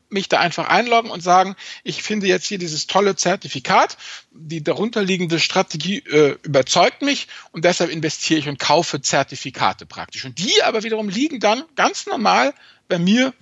[0.10, 3.98] mich da einfach einloggen und sagen, ich finde jetzt hier dieses tolle Zertifikat,
[4.32, 10.26] die darunterliegende Strategie äh, überzeugt mich und deshalb investiere ich und kaufe Zertifikate praktisch.
[10.26, 12.54] Und die aber wiederum liegen dann ganz normal
[12.88, 13.34] bei mir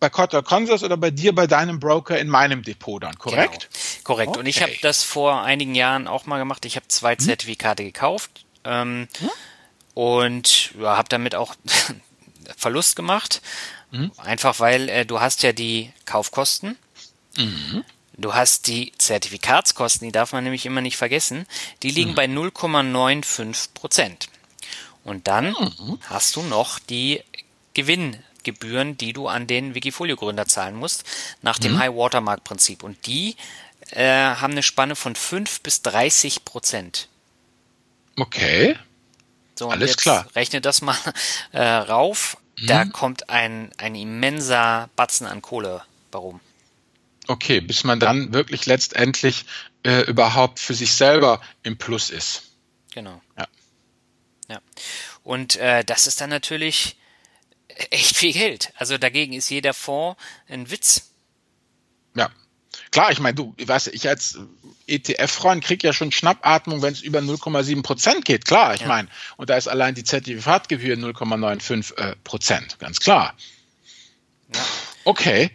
[0.00, 3.68] bei Cotter Consors oder bei dir bei deinem Broker in meinem Depot dann, korrekt?
[3.72, 4.28] Genau, korrekt.
[4.30, 4.38] Okay.
[4.38, 6.64] Und ich habe das vor einigen Jahren auch mal gemacht.
[6.64, 7.20] Ich habe zwei hm?
[7.20, 9.30] Zertifikate gekauft ähm, hm?
[9.94, 11.54] und ja, habe damit auch
[12.56, 13.42] Verlust gemacht.
[13.90, 14.12] Mhm.
[14.18, 16.76] Einfach weil äh, du hast ja die Kaufkosten.
[17.36, 17.84] Mhm.
[18.16, 21.46] Du hast die Zertifikatskosten, die darf man nämlich immer nicht vergessen.
[21.82, 22.14] Die liegen mhm.
[22.16, 24.28] bei 0,95 Prozent.
[25.04, 25.98] Und dann mhm.
[26.08, 27.22] hast du noch die
[27.74, 31.04] Gewinngebühren, die du an den Wikifolio-Gründer zahlen musst,
[31.42, 31.78] nach dem mhm.
[31.78, 32.82] High-Watermark-Prinzip.
[32.82, 33.36] Und die
[33.90, 37.08] äh, haben eine Spanne von 5 bis 30 Prozent.
[38.16, 38.76] Okay.
[39.56, 40.26] So, Alles klar.
[40.34, 40.96] Rechne das mal
[41.52, 42.36] äh, rauf.
[42.66, 42.92] Da mhm.
[42.92, 46.40] kommt ein, ein immenser Batzen an Kohle warum.
[47.26, 49.44] Okay, bis man dann wirklich letztendlich
[49.82, 52.44] äh, überhaupt für sich selber im Plus ist.
[52.92, 53.20] Genau.
[53.36, 53.46] Ja.
[54.48, 54.60] Ja.
[55.24, 56.96] Und äh, das ist dann natürlich
[57.90, 58.72] echt viel Geld.
[58.76, 61.10] Also dagegen ist jeder Fonds ein Witz.
[62.14, 62.30] Ja,
[62.98, 64.40] Klar, ich meine, du, weißt ich als
[64.88, 68.44] ETF-Freund krieg ja schon Schnappatmung, wenn es über 0,7 Prozent geht.
[68.44, 68.88] Klar, ich ja.
[68.88, 69.06] meine,
[69.36, 73.34] und da ist allein die Zertifikatgebühr 0,95 äh, Prozent, ganz klar.
[74.52, 74.60] Ja.
[75.04, 75.52] Okay.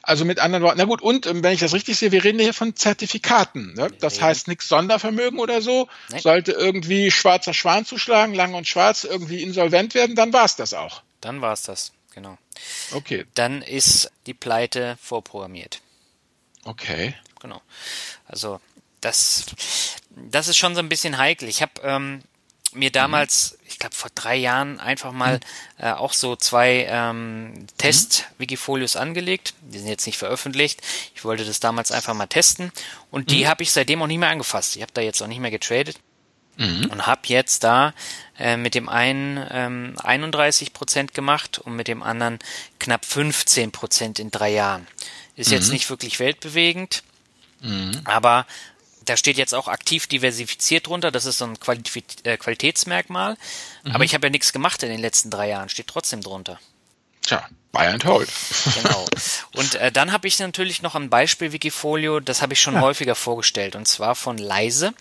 [0.00, 2.38] Also mit anderen Worten, na gut, und ähm, wenn ich das richtig sehe, wir reden
[2.38, 3.74] hier von Zertifikaten.
[3.74, 3.90] Ne?
[4.00, 5.88] Das heißt nichts Sondervermögen oder so.
[6.08, 6.22] Nein.
[6.22, 10.72] Sollte irgendwie schwarzer Schwan zuschlagen, lang und schwarz irgendwie insolvent werden, dann war es das
[10.72, 11.02] auch.
[11.20, 12.38] Dann war es das, genau.
[12.92, 13.26] Okay.
[13.34, 15.82] Dann ist die Pleite vorprogrammiert.
[16.66, 17.14] Okay.
[17.40, 17.62] Genau.
[18.26, 18.60] Also
[19.00, 19.46] das,
[20.10, 21.48] das ist schon so ein bisschen heikel.
[21.48, 22.22] Ich habe ähm,
[22.72, 23.66] mir damals, mhm.
[23.68, 25.84] ich glaube vor drei Jahren, einfach mal mhm.
[25.84, 29.54] äh, auch so zwei ähm, Test-Wikifolios angelegt.
[29.60, 30.82] Die sind jetzt nicht veröffentlicht.
[31.14, 32.72] Ich wollte das damals einfach mal testen
[33.10, 33.48] und die mhm.
[33.48, 34.76] habe ich seitdem auch nicht mehr angefasst.
[34.76, 35.98] Ich habe da jetzt auch nicht mehr getradet.
[36.58, 36.88] Mhm.
[36.90, 37.92] Und habe jetzt da
[38.38, 42.38] äh, mit dem einen ähm, 31 Prozent gemacht und mit dem anderen
[42.78, 44.86] knapp 15 Prozent in drei Jahren.
[45.36, 45.54] Ist mhm.
[45.54, 47.02] jetzt nicht wirklich weltbewegend,
[47.60, 48.00] mhm.
[48.04, 48.46] aber
[49.04, 51.10] da steht jetzt auch aktiv diversifiziert drunter.
[51.10, 51.80] Das ist so ein Quali
[52.24, 53.36] äh, Qualitätsmerkmal.
[53.84, 53.92] Mhm.
[53.92, 55.68] Aber ich habe ja nichts gemacht in den letzten drei Jahren.
[55.68, 56.58] Steht trotzdem drunter.
[57.22, 58.28] Tja, buy and hold.
[58.74, 59.06] Genau.
[59.54, 62.80] Und äh, dann habe ich natürlich noch ein Beispiel Wikifolio, das habe ich schon ja.
[62.80, 64.94] häufiger vorgestellt, und zwar von Leise.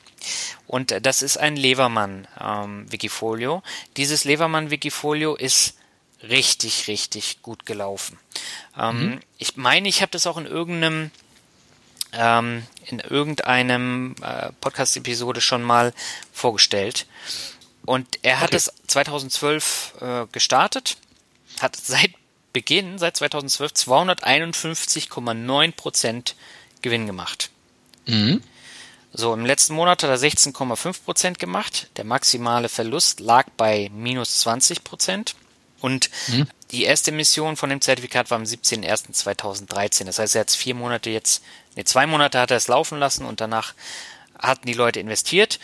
[0.65, 3.61] Und äh, das ist ein Levermann ähm, Wikifolio.
[3.97, 5.75] Dieses Levermann Wikifolio ist
[6.23, 8.17] richtig, richtig gut gelaufen.
[8.77, 9.19] Ähm, mhm.
[9.37, 11.11] Ich meine, ich habe das auch in irgendeinem
[12.13, 15.93] ähm, in irgendeinem äh, Podcast-Episode schon mal
[16.31, 17.07] vorgestellt.
[17.85, 18.57] Und er hat okay.
[18.57, 20.97] es 2012 äh, gestartet,
[21.59, 22.11] hat seit
[22.53, 26.35] Beginn, seit 2012, 251,9 Prozent
[26.81, 27.49] Gewinn gemacht.
[28.05, 28.41] Mhm.
[29.11, 31.89] So, im letzten Monat hat er 16,5 Prozent gemacht.
[31.97, 35.35] Der maximale Verlust lag bei minus 20 Prozent.
[35.81, 36.47] Und hm.
[36.71, 40.05] die erste Mission von dem Zertifikat war am 17.01.2013.
[40.05, 41.43] Das heißt, er hat vier Monate jetzt,
[41.75, 43.73] ne, zwei Monate hat er es laufen lassen und danach
[44.37, 45.59] hatten die Leute investiert.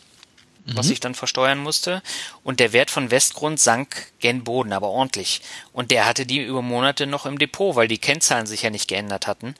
[0.65, 0.77] mhm.
[0.77, 2.03] was ich dann versteuern musste.
[2.43, 5.41] Und der Wert von Westgrund sank gen Boden, aber ordentlich.
[5.73, 8.87] Und der hatte die über Monate noch im Depot, weil die Kennzahlen sich ja nicht
[8.87, 9.55] geändert hatten.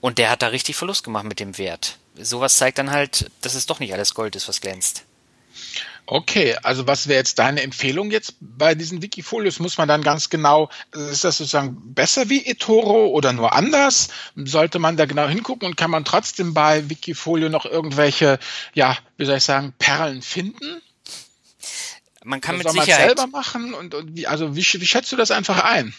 [0.00, 3.54] Und der hat da richtig Verlust gemacht mit dem Wert sowas zeigt dann halt, dass
[3.54, 5.04] es doch nicht alles Gold ist, was glänzt.
[6.06, 9.58] Okay, also was wäre jetzt deine Empfehlung jetzt bei diesen Wikifolios?
[9.58, 14.08] Muss man dann ganz genau, ist das sozusagen besser wie eToro oder nur anders?
[14.36, 18.38] Sollte man da genau hingucken und kann man trotzdem bei Wikifolio noch irgendwelche,
[18.74, 20.82] ja, wie soll ich sagen, Perlen finden?
[22.22, 25.30] Man kann mit Sicherheit selber machen und, und wie, also wie, wie schätzt du das
[25.30, 25.94] einfach ein?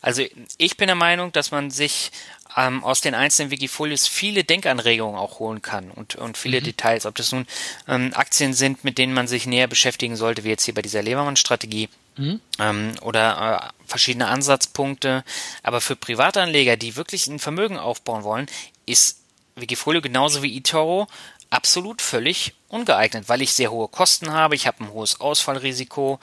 [0.00, 0.22] Also
[0.58, 2.12] ich bin der Meinung, dass man sich
[2.56, 6.64] ähm, aus den einzelnen Wikifolios viele Denkanregungen auch holen kann und, und viele mhm.
[6.64, 7.06] Details.
[7.06, 7.46] Ob das nun
[7.88, 11.02] ähm, Aktien sind, mit denen man sich näher beschäftigen sollte, wie jetzt hier bei dieser
[11.02, 11.88] Lebermann-Strategie.
[12.16, 12.40] Mhm.
[12.60, 15.24] Ähm, oder äh, verschiedene Ansatzpunkte.
[15.62, 18.46] Aber für Privatanleger, die wirklich ein Vermögen aufbauen wollen,
[18.86, 19.20] ist
[19.56, 21.06] Wikifolio genauso wie eToro
[21.50, 26.18] absolut völlig ungeeignet, weil ich sehr hohe Kosten habe, ich habe ein hohes Ausfallrisiko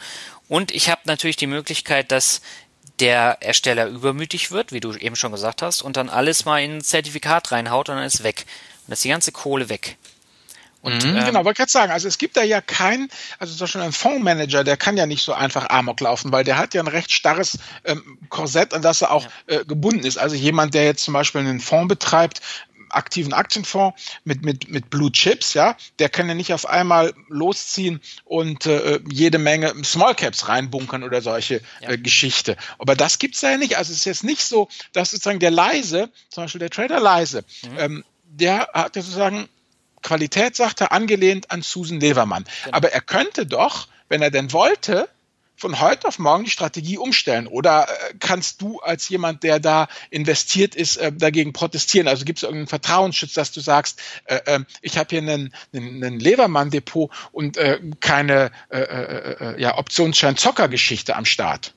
[0.50, 2.42] und ich habe natürlich die Möglichkeit, dass
[3.02, 6.78] der Ersteller übermütig wird, wie du eben schon gesagt hast, und dann alles mal in
[6.78, 8.46] ein Zertifikat reinhaut und dann ist weg.
[8.46, 9.98] Und dann ist die ganze Kohle weg.
[10.82, 13.66] Und, mhm, ähm, genau, wollte gerade sagen, also es gibt da ja kein, also zum
[13.66, 16.82] Beispiel ein Fondsmanager, der kann ja nicht so einfach Amok laufen, weil der hat ja
[16.82, 19.60] ein recht starres ähm, Korsett, an das er auch ja.
[19.60, 20.18] äh, gebunden ist.
[20.18, 22.42] Also jemand, der jetzt zum Beispiel einen Fonds betreibt,
[22.92, 28.02] aktiven Aktienfonds mit, mit, mit Blue Chips, ja, der kann ja nicht auf einmal losziehen
[28.26, 31.90] und äh, jede Menge Small Caps reinbunkern oder solche ja.
[31.90, 32.58] äh, Geschichte.
[32.78, 33.78] Aber das gibt's ja nicht.
[33.78, 37.44] Also es ist jetzt nicht so, dass sozusagen der Leise, zum Beispiel der Trader Leise,
[37.64, 37.80] mhm.
[37.80, 39.50] ähm, der hat ja sozusagen
[40.02, 42.46] Qualität, sagt er, angelehnt an Susan Levermann.
[42.64, 42.78] Genau.
[42.78, 45.10] Aber er könnte doch, wenn er denn wollte,
[45.62, 47.46] von heute auf morgen die Strategie umstellen?
[47.46, 52.08] Oder äh, kannst du als jemand, der da investiert ist, äh, dagegen protestieren?
[52.08, 56.04] Also gibt es irgendeinen Vertrauensschutz, dass du sagst, äh, äh, ich habe hier einen, einen,
[56.04, 61.76] einen Levermann-Depot und äh, keine äh, äh, ja, Optionsschein-Zocker-Geschichte am Start?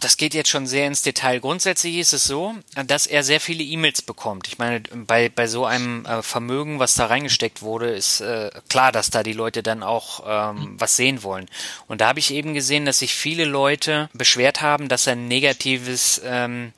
[0.00, 1.40] Das geht jetzt schon sehr ins Detail.
[1.40, 2.54] Grundsätzlich ist es so,
[2.86, 4.48] dass er sehr viele E-Mails bekommt.
[4.48, 8.92] Ich meine, bei, bei so einem äh, Vermögen, was da reingesteckt wurde, ist äh, klar,
[8.92, 11.46] dass da die Leute dann auch ähm, was sehen wollen.
[11.88, 15.28] Und da habe ich eben gesehen, dass sich viele Leute beschwert haben, dass er ein
[15.28, 16.72] negatives, ähm,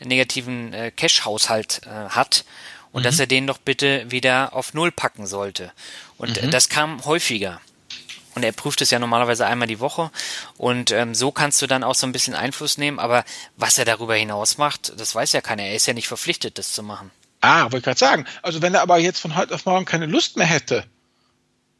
[0.00, 2.44] negativen äh, Cash-Haushalt äh, hat
[2.92, 3.04] und mhm.
[3.04, 5.72] dass er den doch bitte wieder auf Null packen sollte.
[6.18, 6.50] Und mhm.
[6.50, 7.60] das kam häufiger.
[8.34, 10.10] Und er prüft es ja normalerweise einmal die Woche.
[10.56, 12.98] Und ähm, so kannst du dann auch so ein bisschen Einfluss nehmen.
[12.98, 13.24] Aber
[13.56, 15.64] was er darüber hinaus macht, das weiß ja keiner.
[15.64, 17.10] Er ist ja nicht verpflichtet, das zu machen.
[17.40, 18.26] Ah, wollte ich gerade sagen.
[18.42, 20.84] Also wenn er aber jetzt von heute auf morgen keine Lust mehr hätte,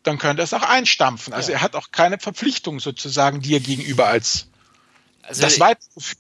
[0.03, 1.33] dann könnte er es auch einstampfen.
[1.33, 1.59] Also ja.
[1.59, 4.47] er hat auch keine Verpflichtung sozusagen dir gegenüber als
[5.27, 5.59] also das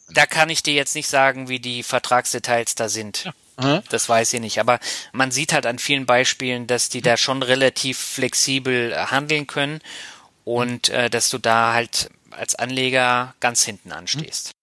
[0.09, 3.31] Da kann ich dir jetzt nicht sagen, wie die Vertragsdetails da sind.
[3.61, 3.83] Ja.
[3.91, 4.61] Das weiß ich nicht.
[4.61, 4.81] Aber
[5.13, 9.81] man sieht halt an vielen Beispielen, dass die da schon relativ flexibel handeln können
[10.45, 14.55] und äh, dass du da halt als Anleger ganz hinten anstehst.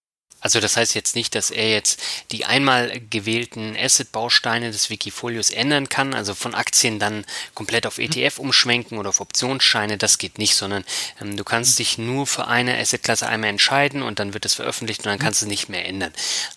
[0.42, 5.88] Also das heißt jetzt nicht, dass er jetzt die einmal gewählten Asset-Bausteine des Wikifolios ändern
[5.88, 10.56] kann, also von Aktien dann komplett auf ETF umschwenken oder auf Optionsscheine, das geht nicht,
[10.56, 10.84] sondern
[11.22, 15.02] ähm, du kannst dich nur für eine Assetklasse einmal entscheiden und dann wird es veröffentlicht
[15.02, 16.12] und dann kannst du es nicht mehr ändern.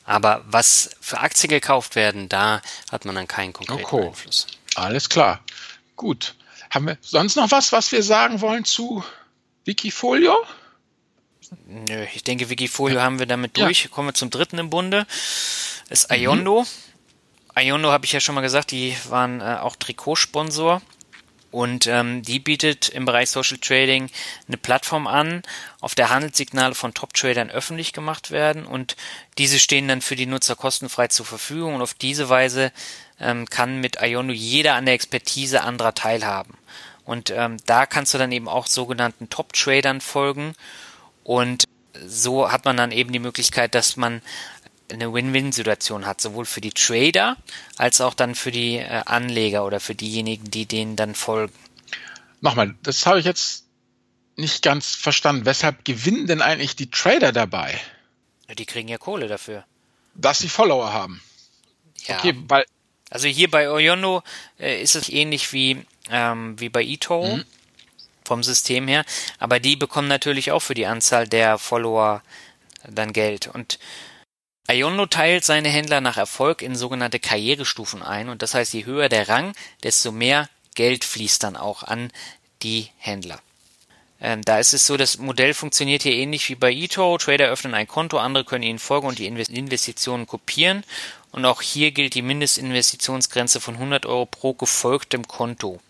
[0.06, 4.06] Aber was für Aktien gekauft werden, da hat man dann keinen konkreten okay.
[4.06, 4.46] Einfluss.
[4.76, 5.44] Alles klar.
[5.94, 6.34] Gut.
[6.74, 9.04] Haben wir sonst noch was, was wir sagen wollen zu
[9.64, 10.34] Wikifolio?
[11.66, 13.84] Nö, ich denke, Wikifolio haben wir damit durch.
[13.84, 13.90] Ja.
[13.90, 15.06] Kommen wir zum dritten im Bunde.
[15.88, 16.62] Das ist Iondo.
[16.62, 17.62] Mhm.
[17.62, 20.82] Iondo habe ich ja schon mal gesagt, die waren äh, auch Trikotsponsor.
[21.52, 24.10] Und ähm, die bietet im Bereich Social Trading
[24.48, 25.42] eine Plattform an,
[25.80, 28.96] auf der Handelssignale von Top-Tradern öffentlich gemacht werden und
[29.38, 32.72] diese stehen dann für die Nutzer kostenfrei zur Verfügung und auf diese Weise
[33.20, 36.58] ähm, kann mit Iono jeder an der Expertise anderer teilhaben.
[37.04, 40.54] Und ähm, da kannst du dann eben auch sogenannten Top-Tradern folgen
[41.22, 41.64] und
[42.06, 44.22] so hat man dann eben die Möglichkeit, dass man
[44.90, 47.36] eine Win-Win-Situation hat, sowohl für die Trader
[47.76, 51.54] als auch dann für die äh, Anleger oder für diejenigen, die denen dann folgen.
[52.40, 53.64] Nochmal, das habe ich jetzt
[54.36, 55.46] nicht ganz verstanden.
[55.46, 57.80] Weshalb gewinnen denn eigentlich die Trader dabei?
[58.58, 59.64] Die kriegen ja Kohle dafür.
[60.14, 61.22] Dass sie Follower haben.
[62.06, 62.18] Ja.
[62.18, 62.66] Okay, weil.
[63.10, 64.22] Also hier bei Oyono
[64.58, 67.36] äh, ist es ähnlich wie, ähm, wie bei eToro.
[67.36, 67.44] Mhm
[68.24, 69.04] vom System her.
[69.38, 72.22] Aber die bekommen natürlich auch für die Anzahl der Follower
[72.88, 73.48] dann Geld.
[73.48, 73.78] Und
[74.68, 78.28] Iono teilt seine Händler nach Erfolg in sogenannte Karrierestufen ein.
[78.28, 82.10] Und das heißt, je höher der Rang, desto mehr Geld fließt dann auch an
[82.62, 83.40] die Händler.
[84.20, 87.18] Ähm, da ist es so, das Modell funktioniert hier ähnlich wie bei eToro.
[87.18, 90.82] Trader öffnen ein Konto, andere können ihnen folgen und die Investitionen kopieren.
[91.34, 95.80] Und auch hier gilt die Mindestinvestitionsgrenze von 100 Euro pro gefolgtem Konto.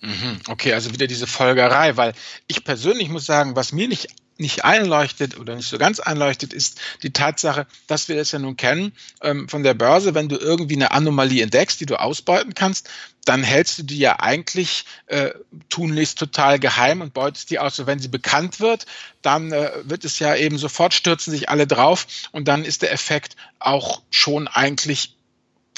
[0.00, 0.40] Mhm.
[0.48, 2.14] Okay, also wieder diese Folgerei, weil
[2.46, 6.80] ich persönlich muss sagen, was mir nicht nicht einleuchtet oder nicht so ganz einleuchtet, ist
[7.02, 10.14] die Tatsache, dass wir das ja nun kennen ähm, von der Börse.
[10.14, 12.88] Wenn du irgendwie eine Anomalie entdeckst, die du ausbeuten kannst,
[13.24, 15.30] dann hältst du die ja eigentlich äh,
[15.68, 17.78] tunlichst total geheim und beutest die aus.
[17.78, 18.86] Und wenn sie bekannt wird,
[19.22, 22.92] dann äh, wird es ja eben sofort stürzen sich alle drauf und dann ist der
[22.92, 25.16] Effekt auch schon eigentlich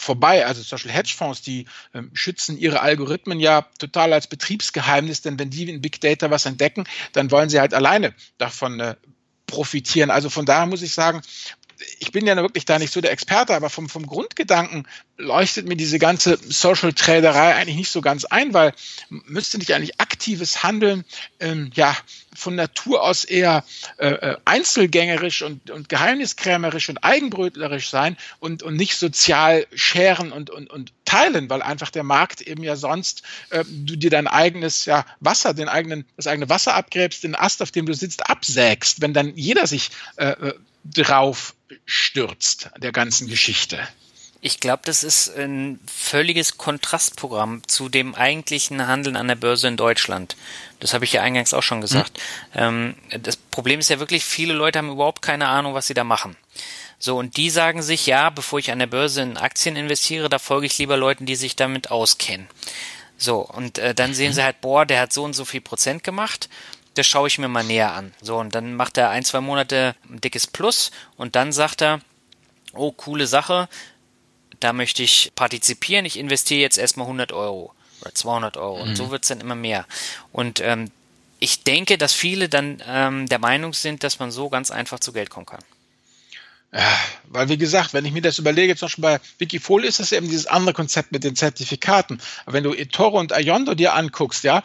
[0.01, 0.47] vorbei.
[0.47, 5.51] Also zum Beispiel Hedgefonds, die ähm, schützen ihre Algorithmen ja total als Betriebsgeheimnis, denn wenn
[5.51, 8.97] die in Big Data was entdecken, dann wollen sie halt alleine davon äh,
[9.47, 10.11] profitieren.
[10.11, 11.23] Also von daher muss ich sagen,
[11.99, 14.87] ich bin ja wirklich da nicht so der Experte, aber vom, vom Grundgedanken
[15.19, 18.73] leuchtet mir diese ganze Social Traderei eigentlich nicht so ganz ein, weil
[19.09, 21.05] müsste nicht eigentlich aktives Handeln
[21.41, 21.97] ähm, ja
[22.35, 23.65] von Natur aus eher
[23.99, 30.51] äh, äh, einzelgängerisch und, und geheimniskrämerisch und eigenbrötlerisch sein und, und nicht sozial scheren und,
[30.51, 34.85] und, und teilen, weil einfach der Markt eben ja sonst äh, du dir dein eigenes
[34.85, 39.01] ja, Wasser, den eigenen, das eigene Wasser abgräbst, den Ast, auf dem du sitzt, absägst,
[39.01, 40.55] wenn dann jeder sich äh, äh
[40.95, 43.79] drauf stürzt der ganzen Geschichte.
[44.43, 49.77] Ich glaube, das ist ein völliges Kontrastprogramm zu dem eigentlichen Handeln an der Börse in
[49.77, 50.37] Deutschland.
[50.79, 52.21] Das habe ich ja eingangs auch schon gesagt.
[52.55, 52.95] Mhm.
[53.23, 56.37] Das Problem ist ja wirklich, viele Leute haben überhaupt keine Ahnung, was sie da machen.
[56.99, 60.39] So, und die sagen sich, ja, bevor ich an der Börse in Aktien investiere, da
[60.39, 62.47] folge ich lieber Leuten, die sich damit auskennen.
[63.19, 66.05] So, und äh, dann sehen sie halt, boah, der hat so und so viel Prozent
[66.05, 66.49] gemacht
[66.97, 68.13] das schaue ich mir mal näher an.
[68.21, 72.01] So, und dann macht er ein, zwei Monate ein dickes Plus und dann sagt er,
[72.73, 73.69] oh, coole Sache,
[74.61, 78.83] da möchte ich partizipieren, ich investiere jetzt erstmal 100 Euro oder 200 Euro mhm.
[78.83, 79.87] und so wird es dann immer mehr.
[80.33, 80.91] Und ähm,
[81.39, 85.13] ich denke, dass viele dann ähm, der Meinung sind, dass man so ganz einfach zu
[85.13, 85.63] Geld kommen kann.
[86.77, 86.95] Ja,
[87.31, 90.29] weil wie gesagt, wenn ich mir das überlege, zum Beispiel bei Wikifolio ist das eben
[90.29, 92.21] dieses andere Konzept mit den Zertifikaten.
[92.45, 94.63] Aber wenn du eToro und Ayondo dir anguckst, ja,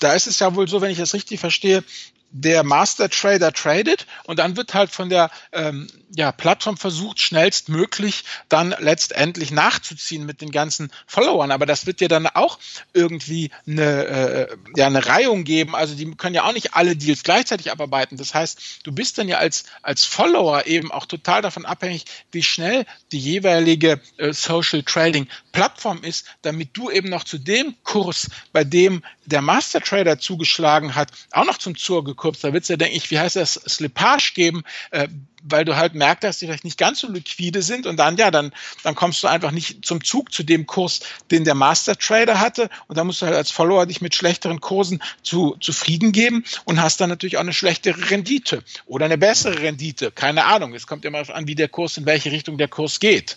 [0.00, 1.84] da ist es ja wohl so, wenn ich das richtig verstehe,
[2.32, 8.24] der Master Trader tradet und dann wird halt von der ähm, ja, Plattform versucht, schnellstmöglich
[8.48, 11.50] dann letztendlich nachzuziehen mit den ganzen Followern.
[11.50, 12.58] Aber das wird ja dann auch
[12.92, 15.74] irgendwie eine, äh, ja, eine Reihung geben.
[15.74, 18.18] Also die können ja auch nicht alle Deals gleichzeitig abarbeiten.
[18.18, 22.42] Das heißt, du bist dann ja als, als Follower eben auch total davon abhängig, wie
[22.42, 28.28] schnell die jeweilige äh, Social Trading Plattform ist, damit du eben noch zu dem Kurs,
[28.52, 32.44] bei dem der Master Trader zugeschlagen hat, auch noch zum Zur gekommst.
[32.44, 35.08] Da wird es ja, denke ich, wie heißt das, Slippage geben, äh,
[35.42, 38.30] weil du halt merkst, dass die vielleicht nicht ganz so liquide sind und dann, ja,
[38.30, 38.52] dann,
[38.84, 41.00] dann kommst du einfach nicht zum Zug zu dem Kurs,
[41.30, 44.60] den der Master Trader hatte und dann musst du halt als Follower dich mit schlechteren
[44.60, 49.60] Kursen zu, zufrieden geben und hast dann natürlich auch eine schlechtere Rendite oder eine bessere
[49.60, 50.12] Rendite.
[50.12, 50.74] Keine Ahnung.
[50.74, 53.36] Es kommt immer an, wie der Kurs, in welche Richtung der Kurs geht.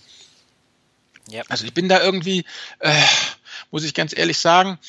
[1.31, 1.45] Yep.
[1.49, 2.45] Also ich bin da irgendwie,
[2.79, 3.01] äh,
[3.71, 4.79] muss ich ganz ehrlich sagen,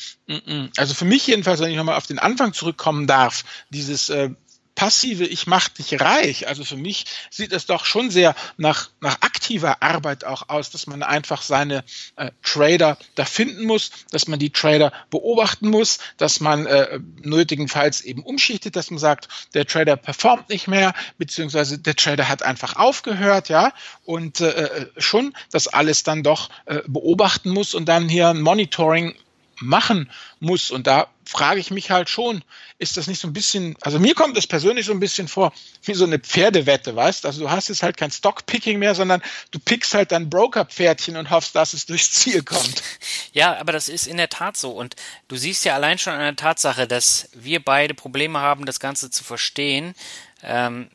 [0.76, 4.30] also für mich jedenfalls, wenn ich nochmal auf den Anfang zurückkommen darf, dieses äh,
[4.77, 6.47] passive Ich mach dich reich.
[6.47, 10.87] Also für mich sieht es doch schon sehr nach, nach aktiver Arbeit auch aus, dass
[10.87, 11.83] man einfach seine
[12.14, 18.03] äh, Trader da finden muss, dass man die Trader beobachten muss, dass man äh, nötigenfalls
[18.03, 22.77] eben umschichtet, dass man sagt, der Trader performt nicht mehr, beziehungsweise der Trader hat einfach
[22.77, 23.72] aufgehört, ja,
[24.05, 28.43] und äh, äh schon das alles dann doch äh, beobachten muss und dann hier ein
[28.43, 29.14] Monitoring
[29.61, 30.70] machen muss.
[30.70, 32.42] Und da frage ich mich halt schon,
[32.78, 35.52] ist das nicht so ein bisschen, also mir kommt das persönlich so ein bisschen vor
[35.82, 37.26] wie so eine Pferdewette, weißt?
[37.26, 41.30] Also du hast jetzt halt kein Stockpicking mehr, sondern du pickst halt dein Broker-Pferdchen und
[41.30, 42.82] hoffst, dass es durchs Ziel kommt.
[43.32, 44.70] Ja, aber das ist in der Tat so.
[44.70, 44.96] Und
[45.28, 49.11] du siehst ja allein schon an der Tatsache, dass wir beide Probleme haben, das Ganze
[49.11, 49.94] zu verstehen,
[50.42, 50.88] ähm,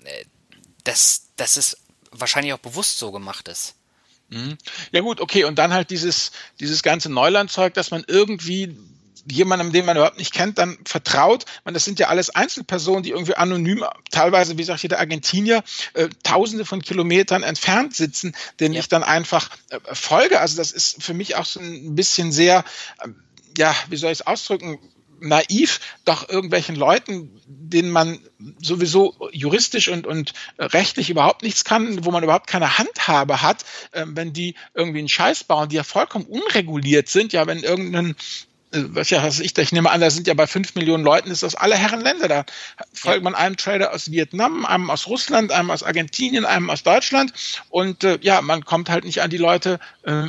[0.85, 1.77] dass, dass es
[2.09, 3.75] wahrscheinlich auch bewusst so gemacht ist.
[4.31, 4.57] Mhm.
[4.91, 8.75] Ja gut, okay, und dann halt dieses, dieses ganze Neulandzeug, dass man irgendwie
[9.29, 11.45] jemandem, den man überhaupt nicht kennt, dann vertraut.
[11.63, 15.63] Man, das sind ja alles Einzelpersonen, die irgendwie anonym, teilweise, wie sagt jeder Argentinier,
[15.93, 18.79] äh, tausende von Kilometern entfernt sitzen, denen ja.
[18.79, 20.39] ich dann einfach äh, folge.
[20.39, 22.63] Also das ist für mich auch so ein bisschen sehr,
[22.99, 23.09] äh,
[23.57, 24.79] ja, wie soll ich es ausdrücken,
[25.21, 28.19] naiv, doch irgendwelchen Leuten, denen man
[28.61, 34.05] sowieso juristisch und, und rechtlich überhaupt nichts kann, wo man überhaupt keine Handhabe hat, äh,
[34.07, 38.15] wenn die irgendwie einen Scheiß bauen, die ja vollkommen unreguliert sind, ja, wenn irgendein
[38.71, 41.31] äh, was ja, was ich, ich nehme an, da sind ja bei fünf Millionen Leuten,
[41.31, 42.27] ist das alle Herren Länder.
[42.27, 42.45] Da
[42.93, 47.33] folgt man einem Trader aus Vietnam, einem aus Russland, einem aus Argentinien, einem aus Deutschland.
[47.69, 50.27] Und äh, ja, man kommt halt nicht an die Leute äh,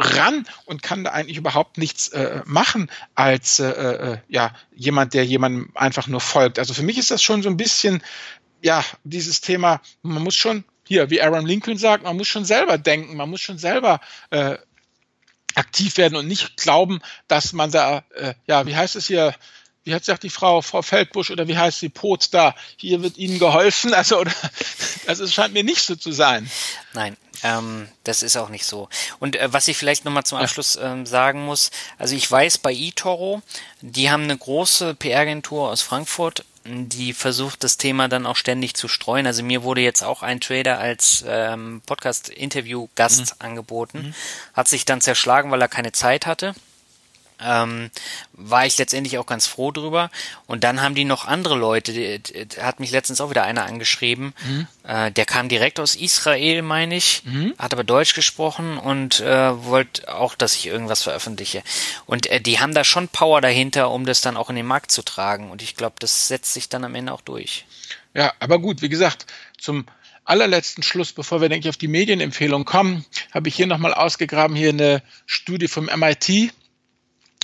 [0.00, 5.24] ran und kann da eigentlich überhaupt nichts äh, machen als äh, äh, ja jemand, der
[5.24, 6.58] jemandem einfach nur folgt.
[6.58, 8.02] Also für mich ist das schon so ein bisschen
[8.62, 9.80] ja dieses Thema.
[10.02, 13.40] Man muss schon hier, wie Aaron Lincoln sagt, man muss schon selber denken, man muss
[13.40, 14.56] schon selber äh,
[15.54, 19.34] aktiv werden und nicht glauben, dass man da, äh, ja, wie heißt es hier,
[19.84, 23.16] wie hat gesagt die Frau, Frau Feldbusch oder wie heißt sie, Pot da, hier wird
[23.16, 23.94] Ihnen geholfen.
[23.94, 24.32] Also, oder,
[25.06, 26.50] das ist, scheint mir nicht so zu sein.
[26.92, 28.88] Nein, ähm, das ist auch nicht so.
[29.18, 32.72] Und äh, was ich vielleicht nochmal zum Abschluss ähm, sagen muss, also ich weiß bei
[32.72, 33.42] eToro,
[33.80, 38.86] die haben eine große PR-Agentur aus Frankfurt, die versucht das Thema dann auch ständig zu
[38.86, 39.26] streuen.
[39.26, 43.46] Also mir wurde jetzt auch ein Trader als ähm, Podcast-Interview-Gast mhm.
[43.46, 44.14] angeboten, mhm.
[44.52, 46.54] hat sich dann zerschlagen, weil er keine Zeit hatte
[47.44, 47.90] ähm,
[48.32, 50.10] war ich letztendlich auch ganz froh drüber.
[50.46, 53.64] Und dann haben die noch andere Leute, die, die, hat mich letztens auch wieder einer
[53.64, 54.66] angeschrieben, mhm.
[54.84, 57.54] äh, der kam direkt aus Israel, meine ich, mhm.
[57.58, 61.62] hat aber Deutsch gesprochen und äh, wollte auch, dass ich irgendwas veröffentliche.
[62.06, 64.90] Und äh, die haben da schon Power dahinter, um das dann auch in den Markt
[64.90, 65.50] zu tragen.
[65.50, 67.64] Und ich glaube, das setzt sich dann am Ende auch durch.
[68.14, 69.26] Ja, aber gut, wie gesagt,
[69.58, 69.86] zum
[70.24, 74.56] allerletzten Schluss, bevor wir, denke ich, auf die Medienempfehlung kommen, habe ich hier nochmal ausgegraben,
[74.56, 76.52] hier eine Studie vom MIT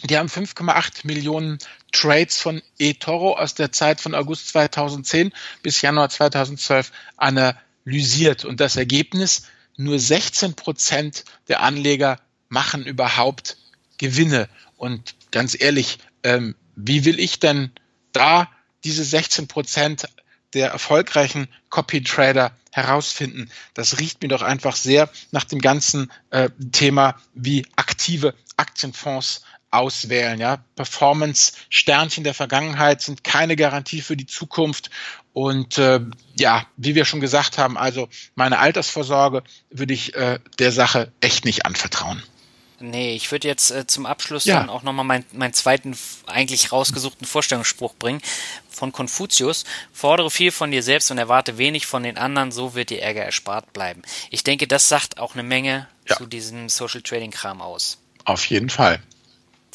[0.05, 1.59] die haben 5,8 Millionen
[1.93, 5.33] Trades von eToro aus der Zeit von August 2010
[5.63, 8.45] bis Januar 2012 analysiert.
[8.45, 9.45] Und das Ergebnis,
[9.77, 13.57] nur 16 Prozent der Anleger machen überhaupt
[13.99, 14.49] Gewinne.
[14.77, 17.71] Und ganz ehrlich, ähm, wie will ich denn
[18.13, 18.51] da
[18.85, 20.09] diese 16 Prozent
[20.53, 23.51] der erfolgreichen Copy-Trader herausfinden?
[23.75, 29.43] Das riecht mir doch einfach sehr nach dem ganzen äh, Thema, wie aktive Aktienfonds
[29.77, 30.41] auswählen.
[30.41, 34.91] Ja, Performance-Sternchen der Vergangenheit sind keine Garantie für die Zukunft.
[35.33, 36.01] Und äh,
[36.39, 41.45] ja, wie wir schon gesagt haben, also meine Altersvorsorge würde ich äh, der Sache echt
[41.45, 42.23] nicht anvertrauen.
[42.79, 44.59] Nee, ich würde jetzt äh, zum Abschluss ja.
[44.59, 45.97] dann auch nochmal meinen mein zweiten
[46.27, 48.21] eigentlich rausgesuchten Vorstellungsspruch bringen
[48.69, 49.65] von Konfuzius.
[49.93, 53.25] Fordere viel von dir selbst und erwarte wenig von den anderen, so wird dir Ärger
[53.25, 54.03] erspart bleiben.
[54.31, 56.17] Ich denke, das sagt auch eine Menge ja.
[56.17, 57.99] zu diesem Social Trading Kram aus.
[58.25, 59.01] Auf jeden Fall.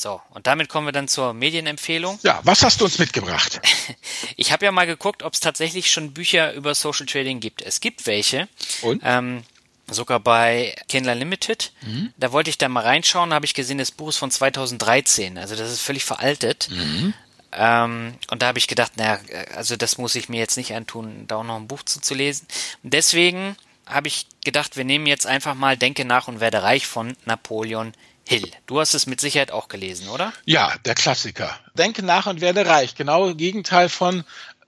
[0.02, 2.18] So, und damit kommen wir dann zur Medienempfehlung.
[2.24, 3.62] Ja, was hast du uns mitgebracht?
[4.36, 7.62] ich habe ja mal geguckt, ob es tatsächlich schon Bücher über Social Trading gibt.
[7.62, 8.48] Es gibt welche.
[8.82, 9.04] Und?
[9.06, 9.44] Ähm,
[9.92, 11.72] sogar bei Kindler Limited.
[11.82, 12.12] Mhm.
[12.18, 15.38] Da wollte ich da mal reinschauen, da habe ich gesehen, das Buch ist von 2013.
[15.38, 16.70] Also das ist völlig veraltet.
[16.72, 17.14] Mhm.
[17.52, 19.20] Ähm, und da habe ich gedacht, naja,
[19.54, 22.16] also das muss ich mir jetzt nicht antun, da auch noch ein Buch zu, zu
[22.16, 22.48] lesen.
[22.82, 26.88] Und deswegen habe ich gedacht, wir nehmen jetzt einfach mal Denke nach und werde reich
[26.88, 27.94] von Napoleon
[28.32, 28.50] Hill.
[28.66, 30.34] Du hast es mit Sicherheit auch gelesen, oder?
[30.46, 31.60] Ja, der Klassiker.
[31.76, 32.96] Denke nach und werde reich.
[32.96, 34.24] Genau Gegenteil von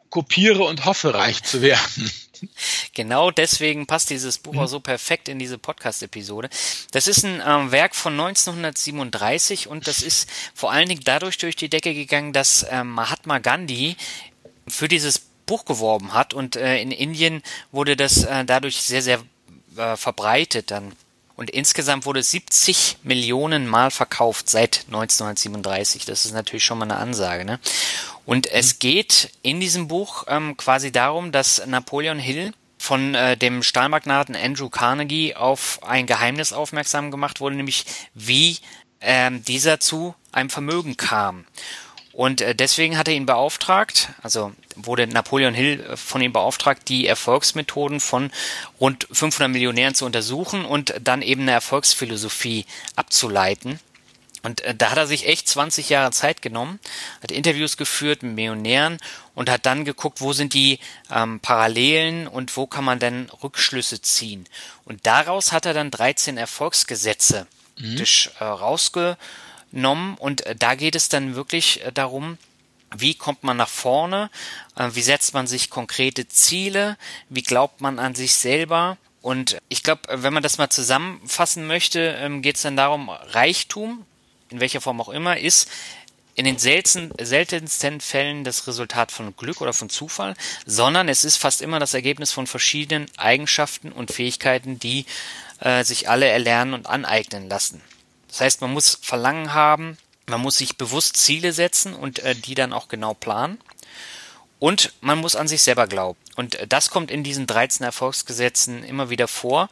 [0.10, 2.12] kopiere und hoffe reich zu werden.
[2.94, 6.50] Genau deswegen passt dieses Buch auch so perfekt in diese Podcast-Episode.
[6.92, 11.56] Das ist ein ähm, Werk von 1937 und das ist vor allen Dingen dadurch durch
[11.56, 13.96] die Decke gegangen, dass ähm, Mahatma Gandhi
[14.68, 17.42] für dieses Buch geworben hat und äh, in Indien
[17.72, 19.22] wurde das äh, dadurch sehr, sehr
[19.78, 20.94] äh, verbreitet dann.
[21.36, 26.06] Und insgesamt wurde 70 Millionen Mal verkauft seit 1937.
[26.06, 27.44] Das ist natürlich schon mal eine Ansage.
[27.44, 27.60] Ne?
[28.26, 28.80] Und es mhm.
[28.80, 34.70] geht in diesem Buch ähm, quasi darum, dass Napoleon Hill von äh, dem Stahlmagnaten Andrew
[34.70, 38.58] Carnegie auf ein Geheimnis aufmerksam gemacht wurde, nämlich wie
[39.00, 41.46] ähm, dieser zu einem Vermögen kam.
[42.14, 46.88] Und äh, deswegen hat er ihn beauftragt, also wurde Napoleon Hill äh, von ihm beauftragt,
[46.88, 48.32] die Erfolgsmethoden von
[48.80, 53.80] rund 500 Millionären zu untersuchen und dann eben eine Erfolgsphilosophie abzuleiten.
[54.44, 56.80] Und äh, da hat er sich echt 20 Jahre Zeit genommen,
[57.24, 59.00] hat Interviews geführt mit Millionären
[59.34, 64.02] und hat dann geguckt, wo sind die ähm, Parallelen und wo kann man denn Rückschlüsse
[64.02, 64.46] ziehen.
[64.86, 67.48] Und daraus hat er dann 13 Erfolgsgesetze
[67.80, 68.04] mhm.
[68.40, 69.18] äh, rausge
[69.74, 72.38] genommen und äh, da geht es dann wirklich äh, darum,
[72.96, 74.30] wie kommt man nach vorne,
[74.78, 76.98] äh, wie setzt man sich konkrete Ziele,
[77.30, 78.98] wie glaubt man an sich selber.
[79.22, 84.06] Und ich glaube, wenn man das mal zusammenfassen möchte, ähm, geht es dann darum, Reichtum,
[84.50, 85.70] in welcher Form auch immer, ist
[86.36, 91.38] in den selten, seltensten Fällen das Resultat von Glück oder von Zufall, sondern es ist
[91.38, 95.06] fast immer das Ergebnis von verschiedenen Eigenschaften und Fähigkeiten, die
[95.60, 97.82] äh, sich alle erlernen und aneignen lassen.
[98.34, 102.56] Das heißt, man muss Verlangen haben, man muss sich bewusst Ziele setzen und äh, die
[102.56, 103.60] dann auch genau planen.
[104.58, 106.18] Und man muss an sich selber glauben.
[106.36, 109.70] Und äh, das kommt in diesen 13 Erfolgsgesetzen immer wieder vor.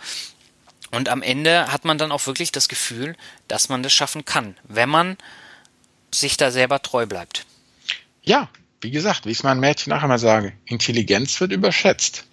[0.92, 3.16] Und am Ende hat man dann auch wirklich das Gefühl,
[3.48, 5.18] dass man das schaffen kann, wenn man
[6.14, 7.48] sich da selber treu bleibt.
[8.22, 8.48] Ja,
[8.82, 12.26] wie gesagt, wie ich es meinem Mädchen nachher mal sage, Intelligenz wird überschätzt.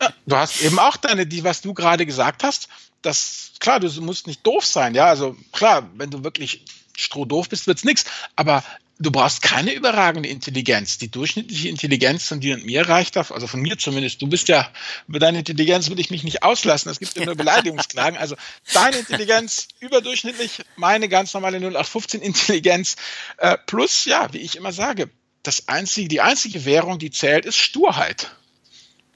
[0.00, 2.70] Ja, du hast eben auch deine, die, was du gerade gesagt hast,
[3.06, 6.62] das, klar, du musst nicht doof sein, ja, also klar, wenn du wirklich
[6.96, 8.04] strohdoof bist, wird's nix,
[8.34, 8.64] aber
[8.98, 10.98] du brauchst keine überragende Intelligenz.
[10.98, 14.22] Die durchschnittliche Intelligenz von dir und mir reicht auf, also von mir zumindest.
[14.22, 14.70] Du bist ja,
[15.06, 16.90] über deine Intelligenz würde ich mich nicht auslassen.
[16.90, 18.18] Es gibt ja nur Beleidigungsklagen.
[18.18, 18.36] Also
[18.72, 22.96] deine Intelligenz überdurchschnittlich, meine ganz normale 0815 Intelligenz,
[23.38, 25.10] äh, plus, ja, wie ich immer sage,
[25.42, 28.30] das einzige, die einzige Währung, die zählt, ist Sturheit.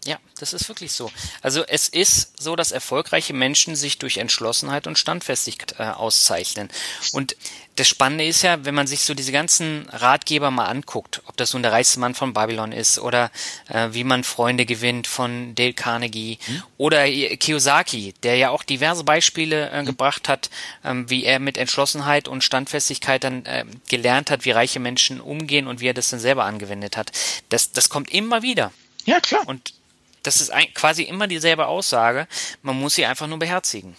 [0.07, 1.11] Ja, das ist wirklich so.
[1.43, 6.71] Also es ist so, dass erfolgreiche Menschen sich durch Entschlossenheit und Standfestigkeit äh, auszeichnen.
[7.13, 7.37] Und
[7.77, 11.53] das Spannende ist ja, wenn man sich so diese ganzen Ratgeber mal anguckt, ob das
[11.53, 13.31] nun der reichste Mann von Babylon ist oder
[13.69, 16.63] äh, wie man Freunde gewinnt von Dale Carnegie mhm.
[16.79, 20.49] oder Kiyosaki, der ja auch diverse Beispiele äh, gebracht hat,
[20.83, 25.67] ähm, wie er mit Entschlossenheit und Standfestigkeit dann äh, gelernt hat, wie reiche Menschen umgehen
[25.67, 27.13] und wie er das dann selber angewendet hat.
[27.51, 28.73] Das, das kommt immer wieder.
[29.05, 29.47] Ja, klar.
[29.47, 29.75] Und
[30.23, 32.27] das ist ein, quasi immer dieselbe Aussage.
[32.63, 33.97] Man muss sie einfach nur beherzigen.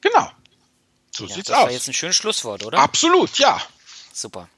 [0.00, 0.30] Genau.
[1.10, 1.64] So ja, sieht's das aus.
[1.64, 2.78] war jetzt ein schönes Schlusswort, oder?
[2.78, 3.60] Absolut, ja.
[4.12, 4.48] Super.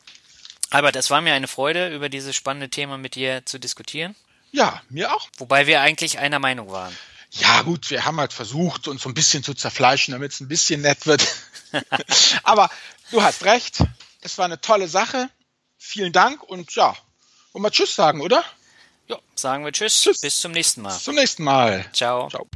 [0.71, 4.15] Albert, es war mir eine Freude, über dieses spannende Thema mit dir zu diskutieren.
[4.51, 5.29] Ja, mir auch.
[5.39, 6.97] Wobei wir eigentlich einer Meinung waren.
[7.31, 10.49] Ja, gut, wir haben halt versucht, uns so ein bisschen zu zerfleischen, damit es ein
[10.49, 11.27] bisschen nett wird.
[12.43, 12.71] Aber
[13.11, 13.85] du hast recht.
[14.21, 15.29] Es war eine tolle Sache.
[15.77, 16.97] Vielen Dank und ja,
[17.53, 18.45] wollen wir Tschüss sagen, oder?
[19.09, 20.03] Ja, sagen wir Tschüss.
[20.03, 20.21] tschüss.
[20.21, 20.93] Bis zum nächsten Mal.
[20.93, 21.87] Bis zum nächsten Mal.
[21.93, 22.29] Ciao.
[22.29, 22.47] Ciao.